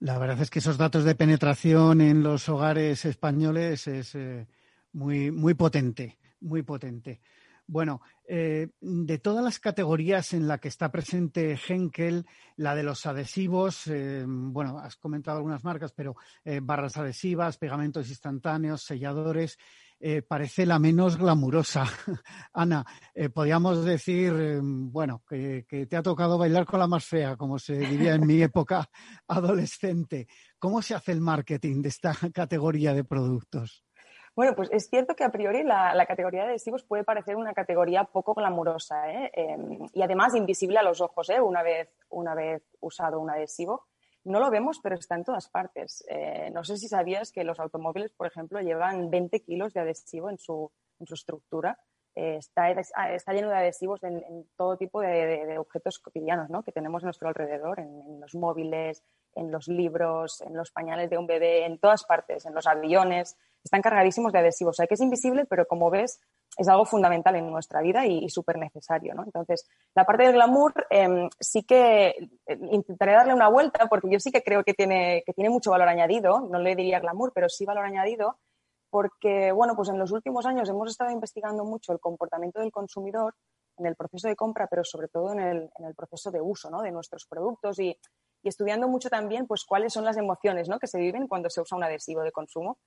[0.00, 4.16] La verdad es que esos datos de penetración en los hogares españoles es
[4.92, 7.20] muy, muy potente, muy potente.
[7.70, 12.24] Bueno, eh, de todas las categorías en las que está presente Henkel,
[12.56, 18.08] la de los adhesivos, eh, bueno, has comentado algunas marcas, pero eh, barras adhesivas, pegamentos
[18.08, 19.58] instantáneos, selladores,
[20.28, 21.84] parece la menos glamurosa.
[22.52, 22.86] Ana,
[23.34, 28.14] podríamos decir, bueno, que, te ha tocado bailar con la más fea, como se diría
[28.14, 28.88] en mi época
[29.26, 30.28] adolescente.
[30.58, 33.87] ¿Cómo se hace el marketing de esta categoría de productos?
[34.38, 38.04] Bueno, pues es cierto que a priori la, categoría de adhesivos puede parecer una categoría
[38.04, 39.32] poco glamurosa ¿eh?
[39.34, 41.40] em, y además invisible a los ojos ¿eh?
[41.40, 43.88] una, vez, una vez usado un adhesivo.
[44.22, 46.04] No lo vemos, pero está en todas partes.
[46.08, 50.30] Eh, no sé si sabías que los automóviles, por ejemplo, llevan 20 kilos de adhesivo
[50.30, 50.70] en su,
[51.00, 51.76] en su estructura.
[52.14, 56.62] está, está, lleno de adhesivos en, todo tipo de, objetos cotidianos ¿no?
[56.62, 59.02] que tenemos a nuestro alrededor, en, los móviles,
[59.34, 63.36] en los libros, en los pañales de un bebé, en todas partes, en los aviones
[63.62, 64.74] están cargadísimos de adhesivos.
[64.74, 66.20] O sea, que es invisible, pero como ves,
[66.56, 69.24] es algo fundamental en nuestra vida y, súper necesario, ¿no?
[69.24, 72.08] Entonces, la parte del glamour em, sí que
[72.46, 75.70] eh, intentaré darle una vuelta porque yo sí que creo que tiene, que tiene mucho
[75.70, 76.40] valor añadido.
[76.40, 78.38] No le diría glamour, pero sí valor añadido
[78.90, 83.34] porque, bueno, pues en los últimos años hemos estado investigando mucho el comportamiento del consumidor
[83.76, 86.70] en el proceso de compra, pero sobre todo en el, en el proceso de uso
[86.70, 86.82] ¿no?
[86.82, 87.96] de nuestros productos y,
[88.42, 90.78] y, estudiando mucho también pues, cuáles son las emociones ¿no?
[90.78, 92.78] que se viven cuando se usa un adhesivo de consumo.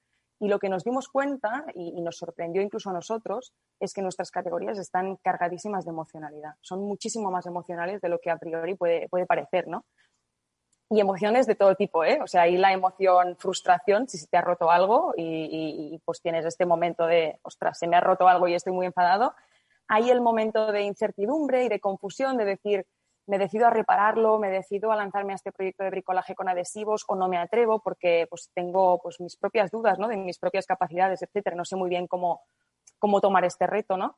[0.41, 4.31] Y lo que nos dimos cuenta, y, nos sorprendió incluso a nosotros, es que nuestras
[4.31, 6.55] categorías están cargadísimas de emocionalidad.
[6.61, 9.85] Son muchísimo más emocionales de lo que a priori puede, puede parecer, ¿no?
[10.89, 12.19] Y emociones de todo tipo, ¿eh?
[12.23, 16.21] O sea, hay la emoción frustración, si se te ha roto algo y, y, pues
[16.23, 19.35] tienes este momento de, ostras, se me ha roto algo y estoy muy enfadado.
[19.87, 22.87] Hay el momento de incertidumbre y de confusión, de decir,
[23.31, 27.05] me decido a repararlo, me decido a lanzarme a este proyecto de bricolaje con adhesivos
[27.07, 30.09] o no me atrevo porque pues, tengo pues, mis propias dudas ¿no?
[30.09, 31.55] de mis propias capacidades, etcétera.
[31.55, 32.41] No sé muy bien cómo,
[32.99, 34.17] cómo tomar este reto, ¿no?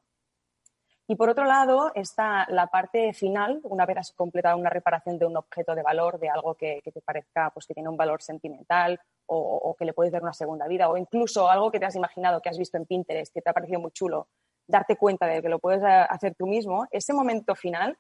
[1.06, 5.28] Y por otro lado está la parte final, una vez has completado una reparación de
[5.28, 9.00] un objeto de valor, de algo que, te parezca pues, que tiene un valor sentimental
[9.28, 11.96] o, o, que le puedes dar una segunda vida, o incluso algo que te has
[11.96, 14.28] imaginado, que has visto en Pinterest, que te ha parecido muy chulo,
[14.66, 17.96] darte cuenta de que lo puedes hacer tú mismo, ese momento final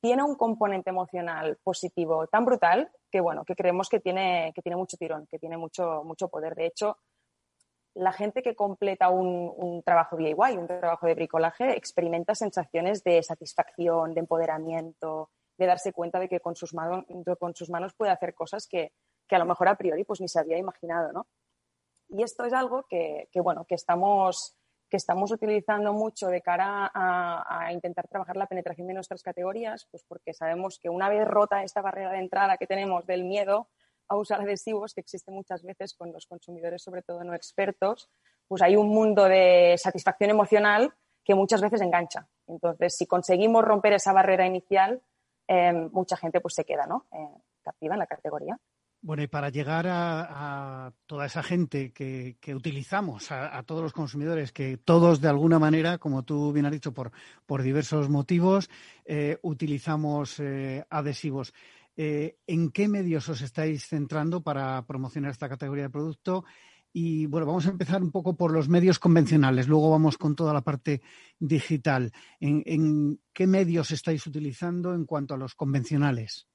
[0.00, 4.76] tiene un componente emocional positivo tan brutal que, bueno, que creemos que tiene, que tiene
[4.76, 6.54] mucho tirón, que tiene mucho, mucho poder.
[6.54, 6.98] De hecho,
[7.94, 13.22] la gente que completa un, un trabajo DIY, un trabajo de bricolaje, experimenta sensaciones de
[13.22, 17.04] satisfacción, de empoderamiento, de darse cuenta de que con sus, manos,
[17.38, 18.92] con sus manos puede hacer cosas que,
[19.26, 21.26] que, a lo mejor a priori pues ni se había imaginado, ¿no?
[22.10, 24.57] Y esto es algo que, que bueno, que estamos
[24.88, 30.04] que estamos utilizando mucho de cara a, intentar trabajar la penetración de nuestras categorías, pues
[30.08, 33.68] porque sabemos que una vez rota esta barrera de entrada que tenemos del miedo
[34.08, 38.10] a usar adhesivos, que existe muchas veces con los consumidores, sobre todo no expertos,
[38.46, 42.26] pues hay un mundo de satisfacción emocional que muchas veces engancha.
[42.46, 45.02] Entonces, si conseguimos romper esa barrera inicial,
[45.46, 47.06] em, mucha gente pues se queda, ¿no?
[47.12, 48.58] Eh, captiva en la categoría.
[49.00, 54.76] Bueno, y para llegar a, toda esa gente que, utilizamos, a, todos los consumidores, que
[54.76, 58.68] todos de alguna manera, como tú bien has dicho, por, diversos motivos,
[59.04, 61.54] eh, utilizamos eh, adhesivos.
[61.96, 66.44] Eh, ¿En qué medios os estáis centrando para promocionar esta categoría de producto?
[66.92, 70.52] Y bueno, vamos a empezar un poco por los medios convencionales, luego vamos con toda
[70.52, 71.02] la parte
[71.38, 72.12] digital.
[72.40, 76.48] en qué medios estáis utilizando en cuanto a los convencionales?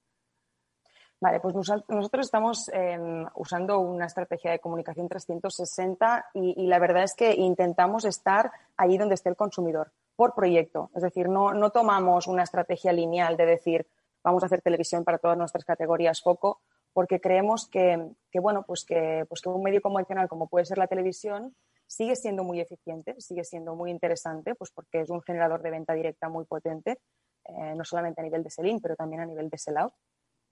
[1.21, 7.13] Vale, pues nosotros estamos em, usando una estrategia de comunicación 360 y, la verdad es
[7.13, 10.89] que intentamos estar allí donde esté el consumidor, por proyecto.
[10.93, 13.87] Es decir, no, no tomamos una estrategia lineal de decir
[14.23, 16.61] vamos a hacer televisión para todas nuestras categorías foco,
[16.93, 20.87] porque creemos que, bueno, pues que, pues que un medio convencional como puede ser la
[20.87, 21.55] televisión
[21.87, 25.93] sigue siendo muy eficiente, sigue siendo muy interesante, pues porque es un generador de venta
[25.93, 26.99] directa muy potente,
[27.45, 29.93] eh, no solamente a nivel de sell-in, pero también a nivel de sell-out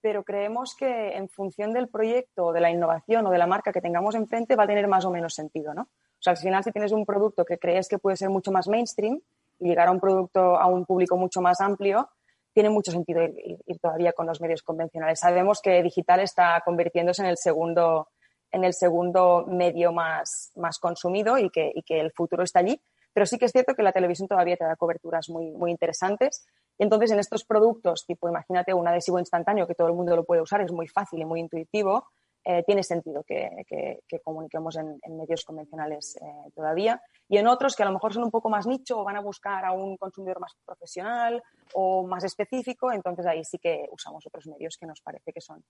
[0.02, 3.80] pero creemos que en función del proyecto, de la innovación o de la marca que
[3.80, 5.82] tengamos enfrente va a tener más o menos sentido, ¿no?
[5.82, 8.68] O sea, al final si tienes un producto que crees que puede ser mucho más
[8.68, 9.20] mainstream
[9.60, 12.08] y llegar a un producto a un público mucho más amplio,
[12.52, 15.20] tiene mucho sentido ir, todavía con los medios convencionales.
[15.20, 18.08] Sabemos que digital está convirtiéndose en el segundo,
[18.50, 22.80] en el segundo medio más, más consumido y que, y que el futuro está allí,
[23.12, 26.46] pero sí que es cierto que la televisión todavía te da coberturas muy, muy interesantes.
[26.78, 30.42] Entonces, en estos productos, tipo, imagínate un adhesivo instantáneo que todo el mundo lo puede
[30.42, 32.06] usar, es muy fácil y muy intuitivo,
[32.44, 37.00] eh, tiene sentido que, comuniquemos en, medios convencionales eh, todavía.
[37.28, 39.20] Y en otros que a lo mejor son un poco más nicho o van a
[39.20, 41.42] buscar a un consumidor más profesional
[41.74, 45.62] o más específico, entonces ahí sí que usamos otros medios que nos parece que son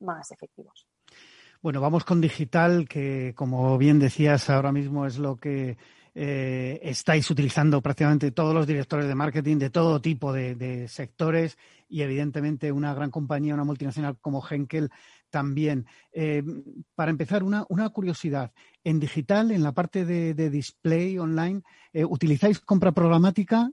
[0.00, 0.86] más efectivos.
[1.62, 5.76] Bueno, vamos con digital, que como bien decías, ahora mismo es lo que
[6.14, 11.56] eh, estáis utilizando prácticamente todos los directores de marketing de todo tipo de, sectores
[11.88, 14.90] y evidentemente una gran compañía, una multinacional como Henkel
[15.30, 15.86] también.
[16.12, 16.42] Eh,
[16.94, 18.52] para empezar, una, curiosidad.
[18.82, 23.70] En digital, en la parte de, display online, eh, ¿utilizáis compra programática?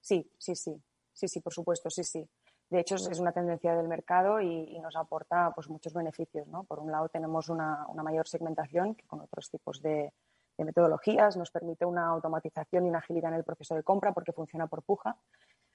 [0.00, 0.82] Sí, sí, sí.
[1.12, 2.28] Sí, sí, por supuesto, sí, sí.
[2.68, 6.46] De hecho, es una tendencia del mercado y, nos aporta pues, muchos beneficios.
[6.48, 6.64] ¿no?
[6.64, 10.12] Por un lado, tenemos una mayor segmentación que con otros tipos de,
[10.56, 14.32] de metodologías, nos permite una automatización y una agilidad en el proceso de compra porque
[14.32, 15.16] funciona por puja,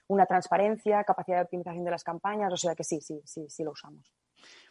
[0.07, 3.63] una transparencia, capacidad de optimización de las campañas, o sea que sí, sí, sí, sí
[3.63, 4.11] lo usamos.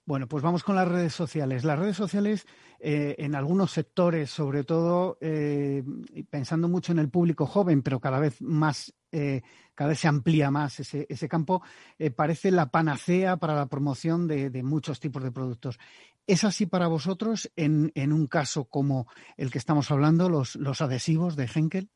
[0.04, 1.64] Bueno, pues vamos con las redes sociales.
[1.64, 2.46] Las redes sociales,
[2.80, 5.84] eh, en algunos sectores, sobre todo eh,
[6.28, 9.42] pensando mucho en el público joven, pero cada vez más, eh,
[9.74, 11.62] cada vez se amplía más ese, campo,
[12.14, 15.78] parece la panacea para la promoción de, muchos tipos de productos.
[16.26, 21.48] ¿Es así para vosotros en, un caso como el que estamos hablando, los, adhesivos de
[21.52, 21.90] Henkel?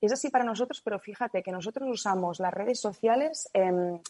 [0.00, 4.00] Es así para nosotros, pero fíjate que nosotros usamos las redes sociales en,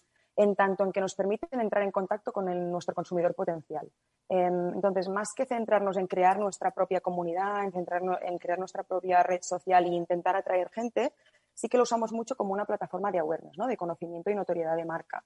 [0.56, 3.90] tanto en que nos permiten entrar en contacto con nuestro consumidor potencial.
[4.28, 8.84] Em, entonces, más que centrarnos en crear nuestra propia comunidad, en, centrarnos, en crear nuestra
[8.84, 11.12] propia red social e intentar atraer gente,
[11.60, 13.66] sí que lo usamos mucho como una plataforma de awareness, ¿no?
[13.66, 15.22] de conocimiento y notoriedad de marca.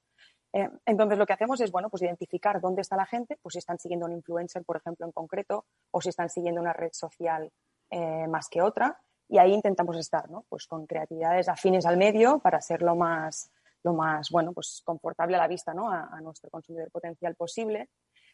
[0.52, 3.58] Eh, entonces, lo que hacemos es, bueno, pues identificar dónde está la gente, pues si
[3.60, 7.52] están siguiendo un influencer, por ejemplo, en concreto, o si están siguiendo una red social
[7.90, 10.44] eh, más que otra, y ahí intentamos estar, ¿no?
[10.48, 13.50] Pues con creatividades afines al medio para ser lo más,
[13.84, 15.90] lo más, bueno, pues confortable a la vista, ¿no?
[15.90, 17.90] A, nuestro consumidor potencial posible.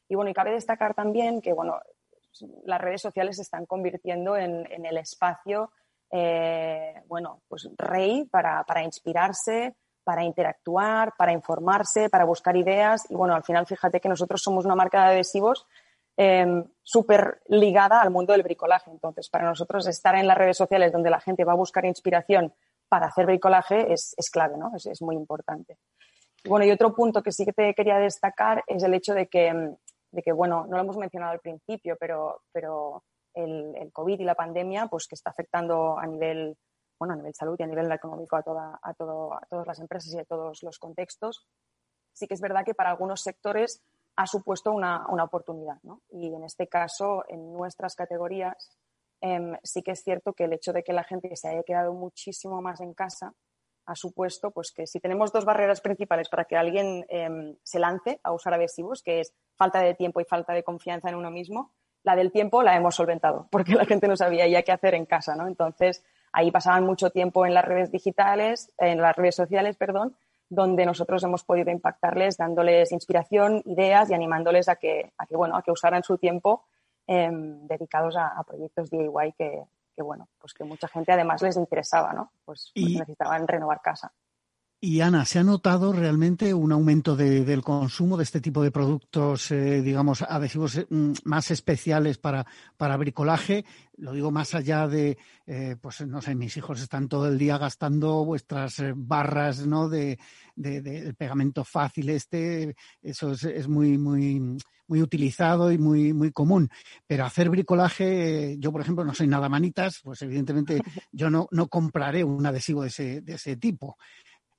[0.09, 1.79] Y bueno, y cabe destacar también que, bueno,
[2.65, 5.73] las redes sociales se están convirtiendo en, el espacio,
[6.11, 13.09] eh, bueno, pues rey para, para inspirarse, para interactuar, para informarse, para buscar ideas.
[13.11, 15.67] Y bueno, al final fíjate que nosotros somos una marca de adhesivos
[16.17, 18.91] em, súper ligada al mundo del bricolaje.
[18.91, 22.53] Entonces, para nosotros estar en las redes sociales donde la gente va a buscar inspiración
[22.89, 24.73] para hacer bricolaje es, clave, ¿no?
[24.75, 25.79] Es, muy importante.
[26.45, 29.77] Bueno, y otro punto que sí que te quería destacar es el hecho de que,
[30.11, 33.05] de que bueno, no lo hemos mencionado al principio, pero, pero
[33.35, 36.57] el, el COVID y la pandemia, pues que está afectando a nivel
[37.01, 39.81] bueno, a nivel salud y a nivel económico a, toda, a, todo, a todas las
[39.81, 41.49] empresas y a todos los contextos,
[42.13, 43.83] sí que es verdad que para algunos sectores
[44.17, 45.79] ha supuesto una, oportunidad.
[45.83, 46.03] ¿no?
[46.11, 48.77] Y en este caso, en nuestras categorías,
[49.23, 51.95] em, sí que es cierto que el hecho de que la gente se haya quedado
[51.95, 53.33] muchísimo más en casa
[53.87, 58.21] ha supuesto pues, que si tenemos dos barreras principales para que alguien em, se lance
[58.23, 61.73] a usar adhesivos, que es falta de tiempo y falta de confianza en uno mismo,
[62.03, 65.07] la del tiempo la hemos solventado, porque la gente no sabía ya qué hacer en
[65.07, 65.37] casa.
[65.37, 65.47] ¿no?
[65.47, 70.17] Entonces, Ahí pasaban mucho tiempo en las redes digitales, en las redes sociales, perdón,
[70.49, 75.57] donde nosotros hemos podido impactarles dándoles inspiración, ideas y animándoles a que, a que, bueno,
[75.57, 76.65] a que usaran su tiempo
[77.07, 79.65] em, dedicados a, proyectos DIY que,
[80.03, 82.33] bueno, pues que mucha gente además les interesaba, ¿no?
[82.45, 84.13] Pues, pues necesitaban renovar casa.
[84.83, 89.51] Y Ana, ¿se ha notado realmente un aumento del consumo de este tipo de productos,
[89.51, 92.47] eh, digamos, adhesivos eh, mm, más especiales para,
[92.79, 93.67] para bricolaje?
[93.99, 97.59] Lo digo más allá de, eh, pues no sé, mis hijos están todo el día
[97.59, 99.91] gastando vuestras barras, ¿no?
[99.91, 100.19] De,
[100.57, 104.57] de, pegamento fácil este, eso es, muy, muy,
[104.87, 106.71] muy utilizado y muy, muy común.
[107.07, 110.81] Pero hacer bricolaje, yo por ejemplo no soy nada manitas, pues evidentemente
[111.13, 113.99] yo no, no compraré un adhesivo de ese, de ese tipo.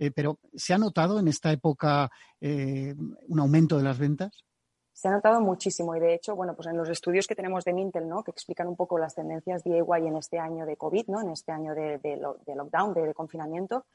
[0.02, 2.96] Eh, pero ¿se ha notado en esta época eh,
[3.28, 4.44] un aumento de las ventas?
[4.92, 7.74] Se ha notado muchísimo y de hecho, bueno, pues en los estudios que tenemos de
[7.74, 8.24] Mintel, ¿no?
[8.24, 11.22] que explican un poco las tendencias DIY en este año de COVID, ¿no?
[11.22, 13.86] en este año de, lockdown, de, confinamiento,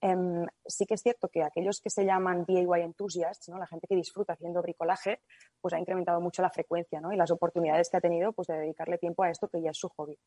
[0.00, 3.58] em, sí que es cierto que aquellos que se llaman DIY enthusiasts, ¿no?
[3.58, 5.20] la gente que disfruta haciendo bricolaje,
[5.60, 8.98] pues ha incrementado mucho la frecuencia y las oportunidades que ha tenido pues, de dedicarle
[8.98, 10.18] tiempo a esto que ya es su hobby.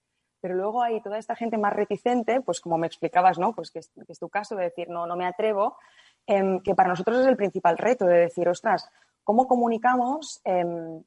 [0.41, 3.53] Pero luego hay toda esta gente más reticente, pues como me explicabas, ¿no?
[3.53, 5.77] Pues que es, tu caso de decir, no, no me atrevo,
[6.25, 8.89] em, que para nosotros es el principal reto de decir, ostras,
[9.23, 11.03] ¿cómo comunicamos em,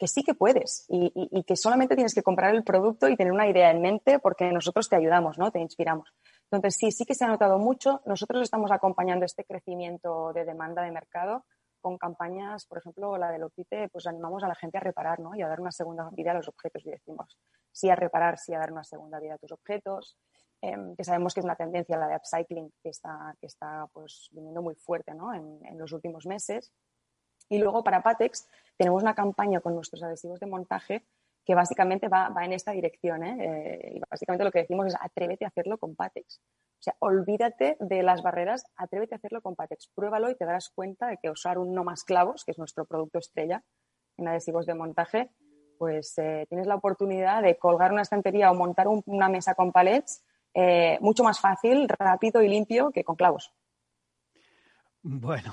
[0.00, 3.46] que sí que puedes y, que solamente tienes que comprar el producto y tener una
[3.46, 5.52] idea en mente porque nosotros te ayudamos, ¿no?
[5.52, 6.08] Te inspiramos.
[6.50, 8.00] Entonces, sí, sí que se ha notado mucho.
[8.06, 11.44] Nosotros estamos acompañando este crecimiento de demanda de mercado
[11.80, 15.34] con campañas, por ejemplo, la de Lopite, pues animamos a la gente a reparar ¿no?
[15.34, 17.38] y a dar una segunda vida a los objetos y decimos
[17.72, 20.16] sí a reparar, sí a dar una segunda vida a tus objetos,
[20.60, 24.28] em, que sabemos que es una tendencia la de upcycling que está, que está pues,
[24.32, 25.32] viniendo muy fuerte ¿no?
[25.34, 26.72] en, los últimos meses.
[27.48, 28.46] Y luego para Patex
[28.76, 31.06] tenemos una campaña con nuestros adhesivos de montaje
[31.50, 33.24] que básicamente va, va en esta dirección.
[33.24, 33.36] ¿eh?
[33.40, 36.40] Eh, y básicamente lo que decimos es atrévete a hacerlo con Patex.
[36.78, 39.88] O sea, olvídate de las barreras, atrévete a hacerlo con Patex.
[39.92, 42.84] Pruébalo y te darás cuenta de que usar un no más clavos, que es nuestro
[42.84, 43.64] producto estrella
[44.16, 45.30] en adhesivos de montaje,
[45.76, 50.22] pues eh, tienes la oportunidad de colgar una estantería o montar una mesa con palets
[50.54, 53.52] eh, mucho más fácil, rápido y limpio que con clavos.
[55.02, 55.52] Bueno,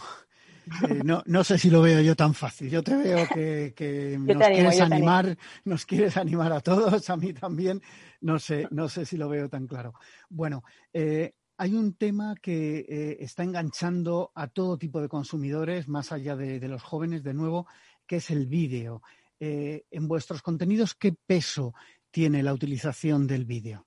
[0.90, 2.70] eh, no, no, sé si lo veo yo tan fácil.
[2.70, 7.82] Yo te veo que, nos quieres animar, nos quieres animar a todos, a mí también
[8.22, 9.94] no sé, no sé si lo veo tan claro.
[10.30, 10.64] Bueno,
[10.94, 16.36] eh, hay un tema que eh, está enganchando a todo tipo de consumidores, más allá
[16.36, 17.68] de, los jóvenes, de nuevo,
[18.06, 19.02] que es el vídeo.
[19.40, 21.76] En vuestros contenidos, ¿qué peso
[22.10, 23.87] tiene la utilización del vídeo?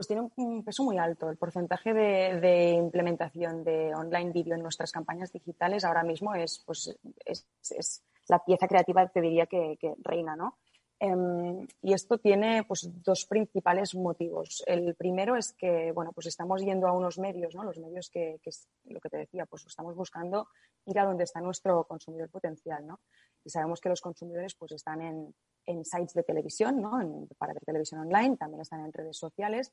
[0.00, 1.28] Pues tiene un peso muy alto.
[1.28, 6.98] El porcentaje de, implementación de online vídeo en nuestras campañas digitales ahora mismo es, pues,
[7.26, 10.56] es, la pieza creativa, te diría, que, que reina, ¿no?
[11.02, 14.62] Em, y esto tiene pues, dos principales motivos.
[14.66, 17.64] El primero es que bueno, pues estamos yendo a unos medios, ¿no?
[17.64, 20.48] los medios que, es lo que te decía, pues estamos buscando
[20.84, 22.86] ir a donde está nuestro consumidor potencial.
[22.86, 23.00] ¿no?
[23.42, 25.34] Y sabemos que los consumidores pues, están en,
[25.64, 27.26] en sites de televisión, ¿no?
[27.38, 29.72] para ver televisión online, también están en redes sociales,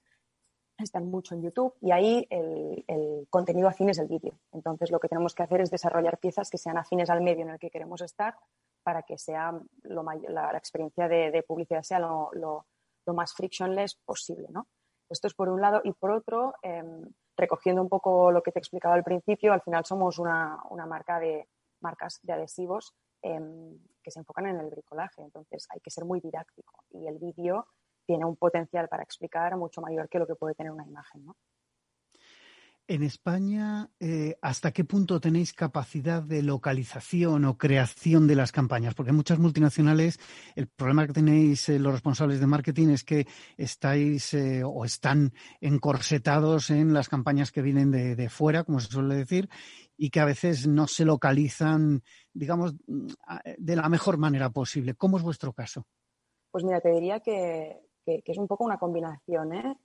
[0.78, 4.40] están mucho en YouTube y ahí el, el contenido afín es el vídeo.
[4.54, 7.50] Entonces lo que tenemos que hacer es desarrollar piezas que sean afines al medio en
[7.50, 8.36] el que queremos estar
[8.88, 9.52] para que sea
[9.84, 12.66] la, experiencia de, publicidad sea lo,
[13.08, 14.48] más frictionless posible.
[14.50, 14.66] ¿no?
[15.10, 15.82] Esto es por un lado.
[15.84, 19.84] Y por otro, em, recogiendo un poco lo que te explicaba al principio, al final
[19.84, 20.58] somos una,
[20.88, 21.50] marca de
[21.82, 25.22] marcas de adhesivos em, que se enfocan en el bricolaje.
[25.22, 26.86] Entonces hay que ser muy didáctico.
[26.92, 27.68] Y el vídeo
[28.06, 31.26] tiene un potencial para explicar mucho mayor que lo que puede tener una imagen.
[31.26, 31.36] ¿no?
[32.90, 38.96] En España, eh, ¿hasta qué punto tenéis capacidad de localización o creación de las campañas?
[38.96, 40.22] Porque muchas multinacionales,
[40.56, 43.28] el problema que tenéis eh, los responsables de marketing es que
[43.58, 49.16] estáis eh, o están encorsetados en las campañas que vienen de, fuera, como se suele
[49.16, 49.50] decir,
[49.98, 52.74] y que a veces no se localizan, digamos,
[53.58, 54.94] de la mejor manera posible.
[54.94, 55.86] ¿Cómo es vuestro caso?
[56.52, 59.54] Pues mira, te diría que, que es un poco una combinación.
[59.54, 59.76] ¿eh?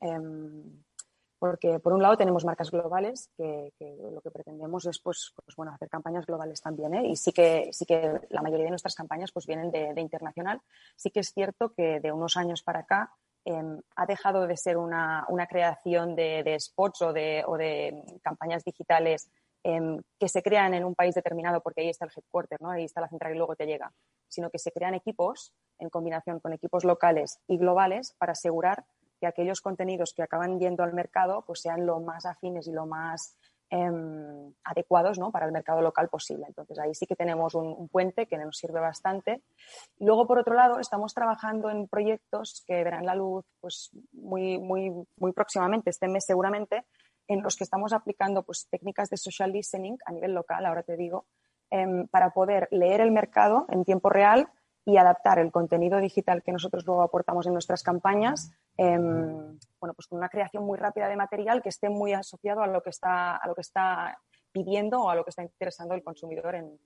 [1.43, 3.73] Porque por un lado tenemos marcas globales que,
[4.13, 7.09] lo que pretendemos es pues, pues, bueno, hacer campañas globales también ¿eh?
[7.09, 10.61] y sí que, sí que la mayoría de nuestras campañas pues vienen de, internacional.
[10.95, 13.11] Sí que es cierto que de unos años para acá
[13.45, 19.29] em, ha dejado de ser una, creación de, spots o de, o de campañas digitales
[19.65, 22.71] em, que se crean en un país determinado porque ahí está el headquarter, ¿no?
[22.71, 23.93] ahí está la central y luego te llega,
[24.29, 28.85] sino que se crean equipos en combinación con equipos locales y globales para asegurar
[29.23, 32.87] que aquellos contenidos que acaban yendo al mercado pues sean lo más afines y lo
[32.87, 33.37] más
[33.71, 35.31] em, adecuados ¿no?
[35.31, 36.47] para el mercado local posible.
[36.49, 39.45] Entonces ahí sí que tenemos un, puente que nos sirve bastante.
[40.01, 44.91] Luego, por otro lado, estamos trabajando en proyectos que verán la luz pues, muy, muy,
[45.17, 46.85] muy próximamente, este mes seguramente,
[47.29, 50.97] en los que estamos aplicando pues, técnicas de social listening a nivel local, ahora te
[50.97, 51.27] digo,
[51.71, 54.49] em, para poder leer el mercado en tiempo real
[54.85, 60.07] y adaptar el contenido digital que nosotros luego aportamos en nuestras campañas, em, bueno, pues
[60.09, 63.37] con una creación muy rápida de material que esté muy asociado a lo que está,
[63.37, 64.19] a lo que está
[64.51, 66.79] pidiendo o a lo que está interesando el consumidor en,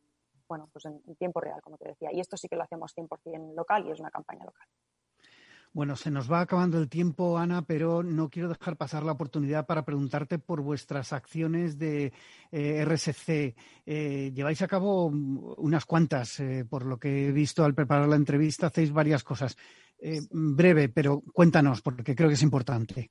[0.46, 2.10] bueno, pues en, en tiempo real, como te decía.
[2.12, 4.68] Y esto sí que lo hacemos 100% local y es una campaña local.
[5.76, 9.66] Bueno, se nos va acabando el tiempo, Ana, pero no quiero dejar pasar la oportunidad
[9.66, 12.14] para preguntarte por vuestras acciones de
[12.50, 13.54] eh, RSC.
[13.84, 18.16] Eh, lleváis a cabo unas cuantas, eh, por lo que he visto al preparar la
[18.16, 19.54] entrevista, hacéis varias cosas.
[20.30, 23.10] breve, pero cuéntanos, porque creo que es importante.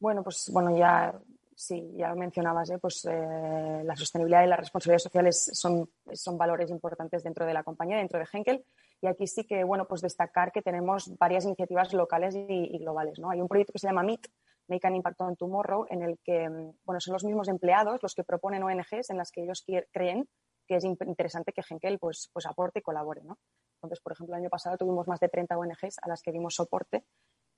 [0.00, 1.12] Bueno, pues bueno, ya
[1.54, 7.22] sí, ya lo mencionabas, pues la sostenibilidad y la responsabilidad sociales son, son valores importantes
[7.22, 8.64] dentro de la compañía, dentro de Henkel
[9.00, 13.30] y aquí sí que, bueno, pues destacar que tenemos varias iniciativas locales y, globales, ¿no?
[13.30, 14.26] Hay un proyecto que se llama MIT,
[14.68, 18.14] Make an Impact on Tomorrow, en el que, mm, bueno, son los mismos empleados los
[18.14, 20.28] que proponen ONGs en las que ellos creen
[20.68, 23.38] que es interesante que Henkel pues, pues aporte y colabore, ¿no?
[23.76, 26.54] Entonces, por ejemplo, el año pasado tuvimos más de 30 ONGs a las que dimos
[26.54, 27.04] soporte.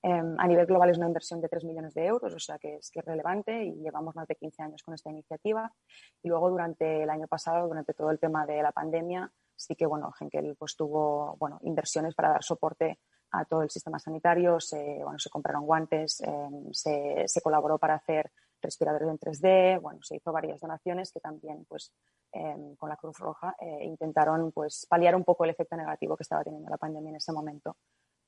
[0.01, 2.77] Em, a nivel global es una inversión de 3 millones de euros, o sea que
[2.77, 5.71] es, que es relevante y llevamos más de 15 años con esta iniciativa.
[6.23, 9.31] Y luego, durante el año pasado, durante todo el tema de la pandemia,
[9.61, 12.99] sí que bueno, Henkel pues, tuvo bueno, inversiones para dar soporte
[13.31, 18.31] a todo el sistema sanitario, se, bueno, se compraron guantes, em, se, colaboró para hacer
[18.61, 21.93] respiradores en 3D, bueno, se hizo varias donaciones que también pues,
[22.31, 26.23] em, con la Cruz Roja eh, intentaron pues, paliar un poco el efecto negativo que
[26.23, 27.77] estaba teniendo la pandemia en ese momento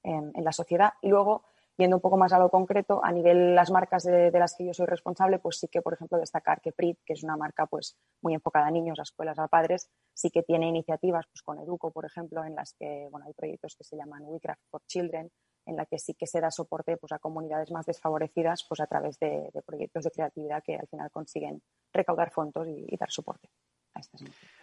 [0.05, 0.91] en la sociedad.
[1.01, 1.45] Y luego
[1.77, 4.73] Viendo un poco más a lo concreto, a nivel las marcas de, las que yo
[4.73, 7.97] soy responsable, pues sí que, por ejemplo, destacar que PRIT, que es una marca pues
[8.21, 11.91] muy enfocada a niños, a escuelas, a padres, sí que tiene iniciativas pues con Educo,
[11.91, 15.31] por ejemplo, en las que, bueno, hay proyectos que se llaman WeCraft for Children,
[15.65, 18.87] en la que sí que se da soporte pues, a comunidades más desfavorecidas pues, a
[18.87, 21.61] través de, proyectos de creatividad que al final consiguen
[21.91, 23.49] recaudar fondos y, dar soporte
[23.93, 24.53] a estas iniciativas.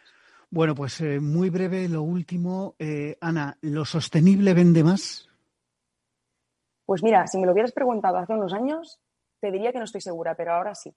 [0.50, 2.74] Bueno, pues eh, muy breve, lo último.
[2.78, 5.29] Eh, Ana, ¿lo sostenible vende más?
[6.90, 8.98] Pues mira, si me lo hubieras preguntado hace unos años,
[9.38, 10.92] te diría que no estoy segura, pero ahora sí.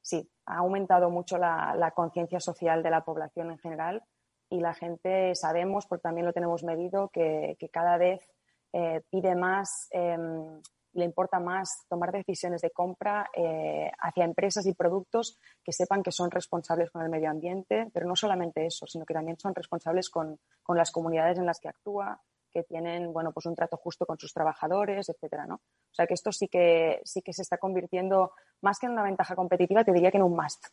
[0.00, 4.04] Sí, ha aumentado mucho la, conciencia social de la población en general
[4.48, 8.20] y la gente sabemos, porque también lo tenemos medido, que, cada vez
[8.72, 10.62] eh, pide más, em,
[10.92, 16.12] le importa más tomar decisiones de compra eh, hacia empresas y productos que sepan que
[16.12, 20.10] son responsables con el medio ambiente, pero no solamente eso, sino que también son responsables
[20.10, 22.22] con, con las comunidades en las que actúa,
[22.54, 25.56] que tienen bueno, pues un trato justo con sus trabajadores, etcétera, ¿no?
[25.56, 28.30] O sea que esto sí que, sí que se está convirtiendo
[28.62, 30.66] más que en una ventaja competitiva, te diría que en un must.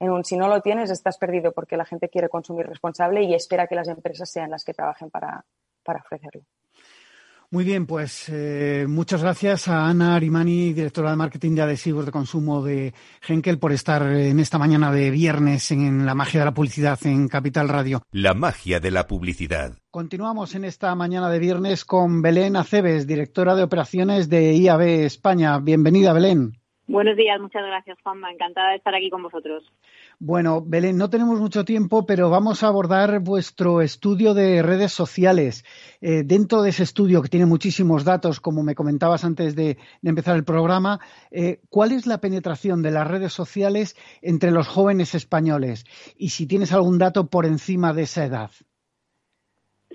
[0.00, 3.34] En un, si no lo tienes, estás perdido porque la gente quiere consumir responsable y
[3.34, 5.44] espera que las empresas sean las que trabajen para,
[5.84, 6.42] para ofrecerlo.
[7.50, 12.10] Muy bien, pues eh, muchas gracias a Ana Arimani, directora de marketing de adhesivos de
[12.12, 12.92] consumo de
[13.26, 17.28] Henkel, por estar en esta mañana de viernes en la magia de la publicidad en
[17.28, 18.02] Capital Radio.
[18.10, 19.78] La magia de la publicidad.
[19.90, 25.58] Continuamos en esta mañana de viernes con Belén Aceves, directora de operaciones de IAB España.
[25.58, 26.60] Bienvenida, Belén.
[26.88, 28.30] Buenos días, muchas gracias, Juanma.
[28.30, 29.64] Encantada de estar aquí con vosotros.
[30.20, 35.64] Bueno, Belén, no tenemos mucho tiempo, pero vamos a abordar vuestro estudio de redes sociales.
[36.00, 40.36] Eh, dentro de ese estudio, que tiene muchísimos datos, como me comentabas antes de, empezar
[40.36, 41.00] el programa,
[41.32, 45.84] eh, ¿cuál es la penetración de las redes sociales entre los jóvenes españoles?
[46.16, 48.50] Y si tienes algún dato por encima de esa edad.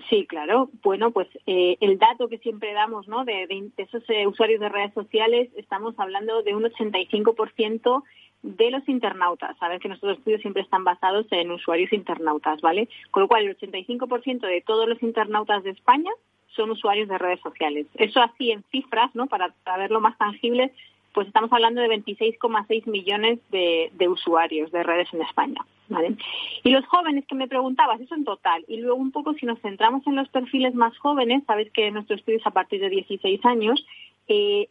[0.08, 0.70] Sí, claro.
[0.82, 3.24] Bueno, pues eh, el dato que siempre damos, ¿no?
[3.24, 8.02] De, esos eh, usuarios de redes sociales, estamos hablando de un 85%
[8.42, 9.56] de los internautas.
[9.58, 12.88] Sabes que nuestros estudios siempre están basados en usuarios internautas, ¿vale?
[13.10, 16.10] Con lo cual, el 85% de todos los internautas de España
[16.56, 17.86] son usuarios de redes sociales.
[17.94, 19.26] Eso así en cifras, ¿no?
[19.26, 20.72] Para verlo más tangible,
[21.12, 25.64] pues estamos hablando de 26,6 millones de, usuarios de redes en España.
[25.88, 26.16] ¿vale?
[26.64, 28.64] Y los jóvenes que me preguntabas, eso en total.
[28.68, 32.16] Y luego un poco si nos centramos en los perfiles más jóvenes, sabes que nuestro
[32.16, 33.84] estudio es a partir de 16 años,
[34.28, 34.68] eh,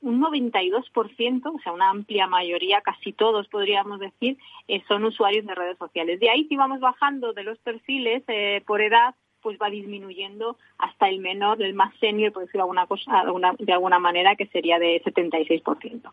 [0.00, 5.54] un 92%, o sea, una amplia mayoría, casi todos podríamos decir, eh, son usuarios de
[5.54, 6.20] redes sociales.
[6.20, 11.08] De ahí si vamos bajando de los perfiles eh, por edad, pues va disminuyendo hasta
[11.08, 13.24] el menor, el más senior, por decirlo alguna cosa,
[13.58, 16.10] de alguna manera, que sería de 76%.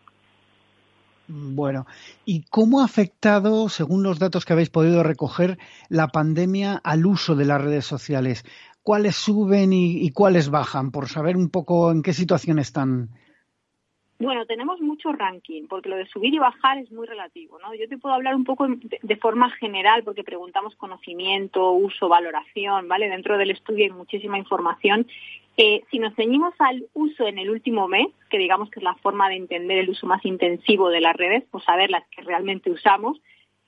[1.27, 1.87] Bueno,
[2.23, 5.57] ¿y cómo ha afectado, según los datos que habéis podido recoger,
[5.89, 8.45] la pandemia al uso de las redes sociales?
[8.83, 10.91] ¿Cuáles suben y, y cuáles bajan?
[10.91, 13.09] Por saber un poco en qué situación están
[14.17, 17.73] bueno, tenemos mucho ranking, porque lo de subir y bajar es muy relativo, ¿no?
[17.75, 23.09] Yo te puedo hablar un poco de, forma general, porque preguntamos conocimiento, uso, valoración, ¿vale?
[23.09, 25.05] Dentro del estudio hay muchísima información.
[25.57, 28.95] Eh, si nos ceñimos al uso en el último mes, que digamos que es la
[28.95, 32.71] forma de entender el uso más intensivo de las redes, o saber las que realmente
[32.71, 33.19] usamos,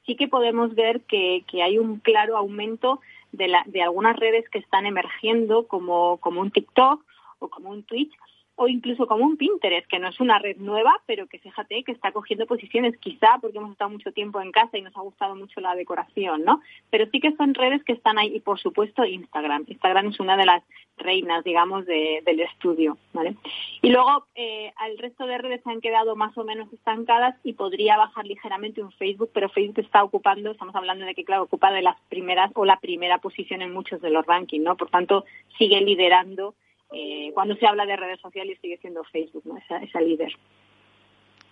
[0.06, 3.02] sí que podemos ver que, que hay un claro aumento
[3.34, 7.04] de, de algunas redes que están emergiendo como, como un TikTok
[7.40, 8.14] o como un Twitch
[8.60, 11.92] o incluso como un Pinterest, que no es una red nueva, pero que fíjate que
[11.92, 15.36] está cogiendo posiciones, quizá porque hemos estado mucho tiempo en casa y nos ha gustado
[15.36, 16.62] mucho la decoración, ¿no?
[16.90, 19.66] Pero sí que son redes que están ahí, y por supuesto Instagram.
[19.68, 20.64] Instagram es una de las
[20.98, 23.36] reinas, digamos, del estudio, ¿vale?
[23.84, 27.54] Y luego eh, al resto de redes se han quedado más o menos estancadas y
[27.54, 31.72] podría bajar ligeramente un Facebook, pero Facebook está ocupando, estamos hablando de que, claro, ocupa
[31.72, 34.76] de las primeras o la primera posición en muchos de los rankings, ¿no?
[34.76, 35.26] Por tanto,
[35.60, 36.56] sigue liderando
[36.92, 39.58] eh, cuando se habla de redes sociales sigue siendo Facebook, ¿no?
[39.58, 40.34] esa, esa líder.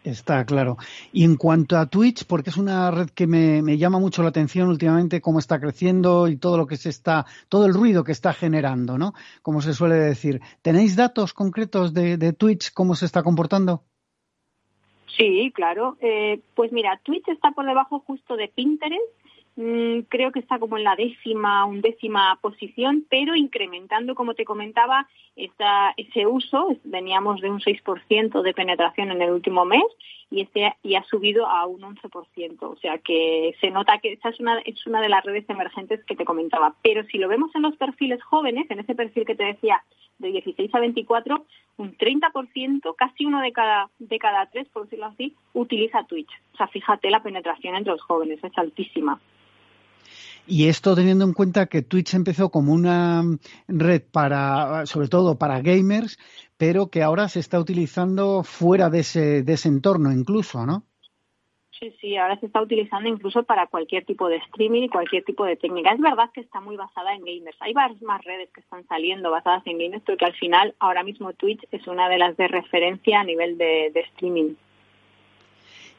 [0.03, 0.77] Está claro.
[1.11, 4.29] Y en cuanto a Twitch, porque es una red que me, me, llama mucho la
[4.29, 8.11] atención últimamente, cómo está creciendo y todo lo que se está, todo el ruido que
[8.11, 9.13] está generando, ¿no?
[9.41, 10.41] Como se suele decir.
[10.61, 13.81] ¿Tenéis datos concretos de, de Twitch, cómo se está comportando?
[15.17, 15.97] Sí, claro.
[16.01, 19.01] Eh, pues mira, Twitch está por debajo justo de Pinterest
[19.55, 25.93] creo que está como en la décima, undécima posición, pero incrementando, como te comentaba, esta,
[25.95, 26.75] ese uso.
[26.83, 29.83] Veníamos de un 6% de penetración en el último mes
[30.29, 32.57] y este y ha subido a un 11%.
[32.61, 36.03] O sea que se nota que esa es una, es una de las redes emergentes
[36.03, 36.75] que te comentaba.
[36.81, 39.81] Pero si lo vemos en los perfiles jóvenes, en ese perfil que te decía
[40.19, 41.45] de 16 a 24,
[41.77, 46.31] un 30%, casi uno de cada, de cada tres, por decirlo así, utiliza Twitch.
[46.53, 49.19] O sea, fíjate la penetración entre los jóvenes, es altísima.
[50.47, 53.23] Y esto teniendo en cuenta que Twitch empezó como una
[53.67, 56.19] red para, sobre todo para gamers,
[56.57, 60.83] pero que ahora se está utilizando fuera de ese, de ese entorno incluso, ¿no?
[61.79, 65.43] Sí, sí, ahora se está utilizando incluso para cualquier tipo de streaming y cualquier tipo
[65.43, 65.91] de técnica.
[65.91, 67.57] Es verdad que está muy basada en gamers.
[67.59, 71.03] Hay varias más redes que están saliendo basadas en gamers, pero que al final ahora
[71.03, 74.55] mismo Twitch es una de las de referencia a nivel de streaming.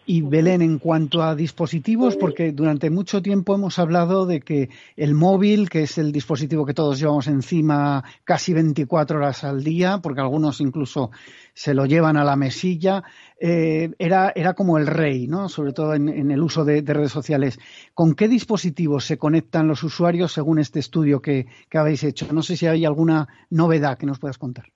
[0.08, 5.14] Y Belén, en cuanto a dispositivos, porque durante mucho tiempo hemos hablado de que el
[5.14, 10.20] móvil, que es el dispositivo que todos llevamos encima casi 24 horas al día, porque
[10.20, 11.10] algunos incluso
[11.54, 13.02] se lo llevan a la mesilla,
[13.40, 15.48] eh, era, era como el rey, ¿no?
[15.48, 17.58] Sobre todo en, el uso de, redes sociales.
[17.92, 22.32] ¿Con qué dispositivos se conectan los usuarios según este estudio que habéis hecho?
[22.32, 24.75] No sé si hay alguna novedad que nos puedas contar.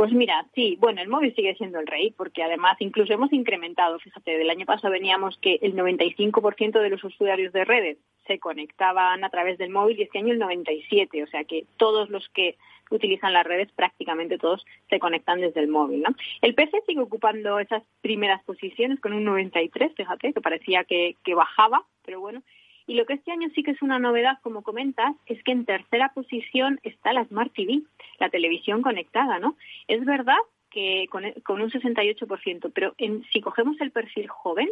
[0.00, 3.98] Pues mira, sí, bueno, el móvil sigue siendo el rey, porque además incluso hemos incrementado,
[3.98, 9.22] fíjate, del año pasado veníamos que el 95% de los usuarios de redes se conectaban
[9.24, 12.56] a través del móvil y este año el 97%, o sea que todos los que
[12.90, 16.00] utilizan las redes, prácticamente todos se conectan desde el móvil.
[16.00, 16.16] ¿no?
[16.40, 21.34] El PC sigue ocupando esas primeras posiciones con un 93, fíjate, que parecía que, que
[21.34, 22.42] bajaba, pero bueno,
[22.90, 25.64] y lo que este año sí que es una novedad, como comentas, es que en
[25.64, 27.82] tercera posición está la Smart TV,
[28.18, 29.54] la televisión conectada, ¿no?
[29.86, 30.38] Es verdad
[30.72, 34.68] que con, un 68%, pero en, si cogemos el perfil joven,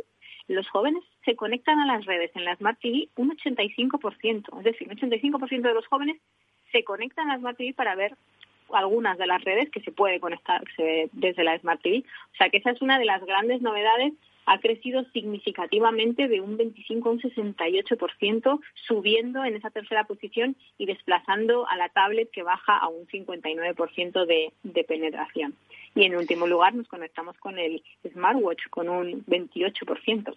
[0.48, 4.88] los jóvenes se conectan a las redes en la Smart TV un 85%, es decir,
[4.88, 6.20] un 85% de los jóvenes
[6.72, 8.16] se conectan a la Smart TV para ver
[8.72, 10.64] algunas de las redes que se puede conectar
[11.12, 12.02] desde la Smart TV.
[12.32, 14.12] O sea que esa es una de las grandes novedades
[14.49, 20.86] ha crecido significativamente de un 25 a un 68%, subiendo en esa tercera posición y
[20.86, 25.55] desplazando a la tablet que baja a un 59% de, de penetración.
[25.94, 27.82] Y en último lugar nos conectamos con el
[28.12, 30.34] smartwatch con un 28%.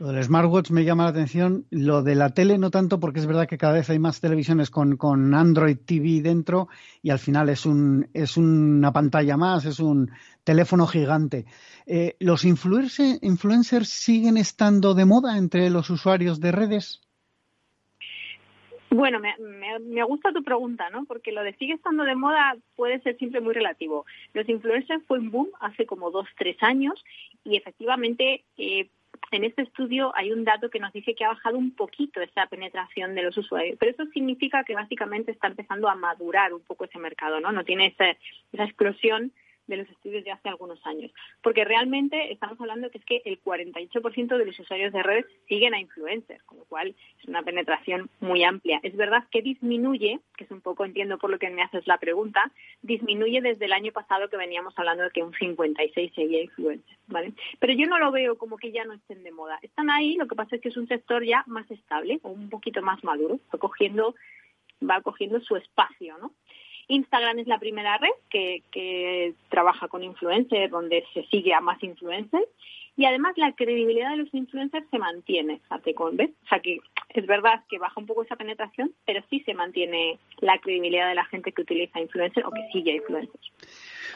[0.00, 1.64] Lo del smartwatch me llama la atención.
[1.70, 4.70] Lo de la tele no tanto porque es verdad que cada vez hay más televisiones
[4.70, 6.68] con, con Android TV dentro
[7.02, 10.10] y al final es, un, es una pantalla más, es un
[10.44, 11.46] teléfono gigante.
[11.84, 17.00] Eh, ¿Los influencers siguen estando de moda entre los usuarios de redes?
[18.90, 19.34] Bueno, me,
[19.80, 21.04] me, gusta tu pregunta, ¿no?
[21.06, 24.06] Porque lo de sigue estando de moda puede ser siempre muy relativo.
[24.32, 27.04] Los influencers fue un boom hace como dos, tres años
[27.44, 28.88] y efectivamente eh,
[29.30, 32.46] en este estudio hay un dato que nos dice que ha bajado un poquito esa
[32.46, 36.84] penetración de los usuarios, pero eso significa que básicamente está empezando a madurar un poco
[36.84, 37.52] ese mercado, ¿no?
[37.52, 38.16] No tiene esa,
[38.52, 39.32] esa explosión
[39.68, 41.12] de los estudios de hace algunos años.
[41.42, 45.74] Porque realmente estamos hablando que es que el 48% de los usuarios de redes siguen
[45.74, 48.80] a influencers, con lo cual es una penetración muy amplia.
[48.82, 51.98] Es verdad que disminuye, que es un poco, entiendo por lo que me haces la
[51.98, 52.50] pregunta,
[52.82, 57.34] disminuye desde el año pasado que veníamos hablando de que un 56 seguía influencers, ¿vale?
[57.58, 59.58] Pero yo no lo veo como que ya no estén de moda.
[59.62, 62.48] Están ahí, lo que pasa es que es un sector ya más estable o un
[62.48, 64.14] poquito más maduro, va cogiendo,
[64.82, 66.32] va cogiendo su espacio, ¿no?
[66.88, 72.46] Instagram es la primera red que, trabaja con influencers, donde se sigue a más influencers.
[72.96, 75.60] Y además la credibilidad de los influencers se mantiene,
[76.12, 76.30] ¿ves?
[76.44, 76.80] O sea que
[77.10, 81.14] es verdad que baja un poco esa penetración, pero sí se mantiene la credibilidad de
[81.14, 83.52] la gente que utiliza influencers o que sigue a influencers.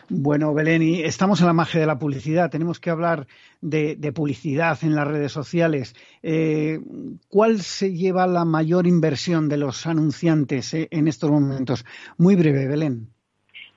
[0.08, 2.50] Bueno, Belén, y estamos en la magia de la publicidad.
[2.50, 3.26] Tenemos que hablar
[3.60, 5.94] de, publicidad en las redes sociales.
[6.22, 6.80] Eh,
[7.28, 11.84] ¿Cuál se lleva la mayor inversión de los anunciantes eh, en estos momentos?
[12.18, 13.08] Muy breve, Belén.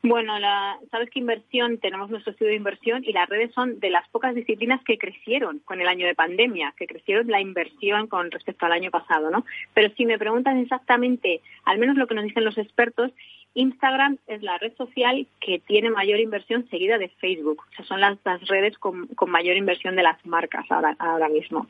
[0.08, 3.90] Bueno, la, sabes que inversión, tenemos nuestro estudio de inversión y las redes son de
[3.90, 8.30] las pocas disciplinas que crecieron con el año de pandemia, que crecieron la inversión con
[8.30, 9.46] respecto al año pasado, ¿no?
[9.74, 13.12] Pero si me preguntan exactamente, al menos lo que nos dicen los expertos,
[13.56, 17.64] Instagram es la red social que tiene mayor inversión seguida de Facebook.
[17.72, 21.68] O sea, son las, redes con, mayor inversión de las marcas ahora, ahora mismo.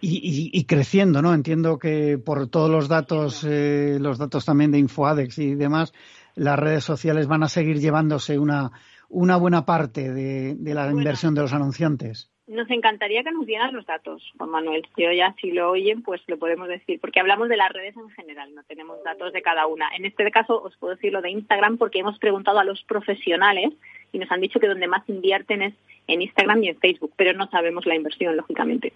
[0.00, 1.34] Y, creciendo, ¿no?
[1.34, 5.92] Entiendo que por todos los datos, eh, los datos también de InfoAdex y demás,
[6.36, 8.70] las redes sociales van a seguir llevándose una,
[9.08, 12.30] una buena parte de, la inversión de los anunciantes.
[12.48, 14.86] Nos encantaría que nos dieran los datos, Juan Manuel.
[14.96, 18.08] Yo ya, si lo oyen, pues lo podemos decir, porque hablamos de las redes en
[18.10, 19.90] general, no tenemos datos de cada una.
[19.94, 23.74] En este caso, os puedo decir lo de Instagram, porque hemos preguntado a los profesionales
[24.12, 25.74] y nos han dicho que donde más invierten es
[26.06, 28.94] en Instagram y en Facebook, pero no sabemos la inversión, lógicamente.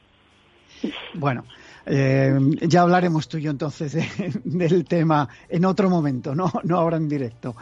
[1.12, 1.44] Bueno,
[1.84, 2.32] eh,
[2.62, 3.96] ya hablaremos tú y yo entonces
[4.44, 7.54] del tema en otro momento, no, no ahora en directo.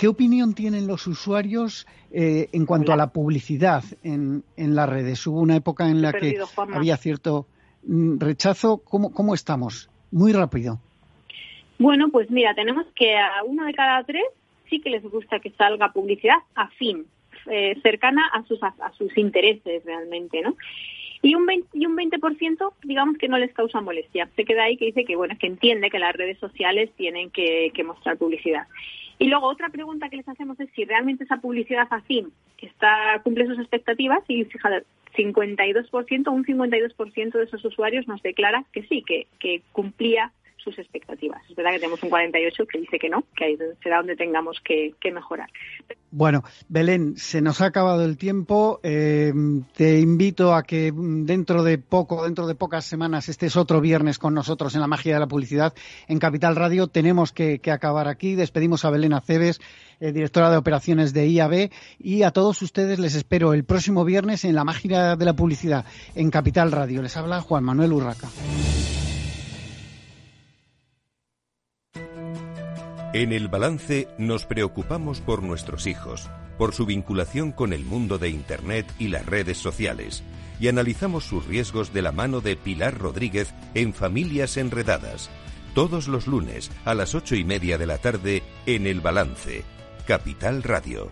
[0.00, 5.26] ¿Qué opinión tienen los usuarios eh, en cuanto a la publicidad en, en, las redes?
[5.26, 6.38] Hubo una época en la que
[6.72, 7.46] había cierto
[7.82, 8.78] mm, rechazo.
[8.78, 9.90] ¿Cómo, ¿Cómo estamos?
[10.10, 10.80] Muy rápido.
[11.78, 14.24] Bueno, pues mira, tenemos que a uno de cada tres
[14.70, 17.04] sí que les gusta que salga publicidad afín,
[17.50, 20.56] eh, cercana a sus, a sus intereses realmente, ¿no?
[21.22, 22.18] Y un 20%, y un 20
[22.84, 24.28] digamos que no les causa molestia.
[24.36, 27.70] Se queda ahí que dice que, bueno, que entiende que las redes sociales tienen que,
[27.84, 28.66] mostrar publicidad.
[29.20, 33.46] Y luego otra pregunta que les hacemos es si realmente esa publicidad afín está, cumple
[33.46, 39.26] sus expectativas y fíjate, 52%, un 52% de esos usuarios nos declara que sí, que,
[39.38, 40.32] que cumplía
[40.62, 41.42] sus expectativas.
[41.48, 44.60] Es verdad que tenemos un 48 que dice que no, que ahí será donde tengamos
[44.64, 45.48] que, mejorar.
[46.12, 48.80] Bueno, Belén, se nos ha acabado el tiempo.
[48.82, 49.32] Eh,
[49.74, 54.34] te invito a que dentro de poco, dentro de pocas semanas, estés otro viernes con
[54.34, 55.74] nosotros en la magia de la publicidad
[56.06, 56.86] en Capital Radio.
[56.86, 58.34] Tenemos que, acabar aquí.
[58.34, 59.60] Despedimos a Belén Aceves,
[60.00, 64.44] eh, directora de operaciones de IAB, y a todos ustedes les espero el próximo viernes
[64.44, 65.84] en la magia de la publicidad
[66.14, 67.02] en Capital Radio.
[67.02, 68.28] Les habla Juan Manuel Urraca.
[73.12, 78.28] En el balance nos preocupamos por nuestros hijos, por su vinculación con el mundo de
[78.28, 80.22] Internet y las redes sociales,
[80.60, 85.28] y analizamos sus riesgos de la mano de Pilar Rodríguez en Familias Enredadas,
[85.74, 89.64] todos los lunes a las ocho y media de la tarde en el balance,
[90.06, 91.10] Capital Radio.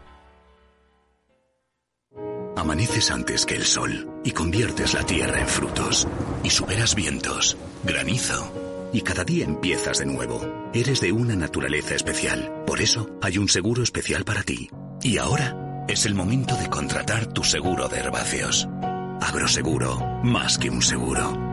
[2.56, 6.06] Amaneces antes que el sol y conviertes la tierra en frutos,
[6.44, 10.40] y superas vientos, granizo y cada día empiezas de nuevo.
[10.72, 12.64] Eres de una naturaleza especial.
[12.66, 14.68] Por eso hay un seguro especial para ti.
[15.02, 18.68] Y ahora es el momento de contratar tu seguro de herbáceos.
[19.20, 21.48] Agroseguro, más que un seguro.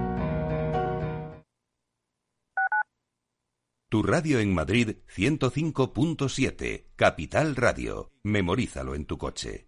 [3.89, 8.11] Tu radio en Madrid 105.7, Capital Radio.
[8.23, 9.67] Memorízalo en tu coche.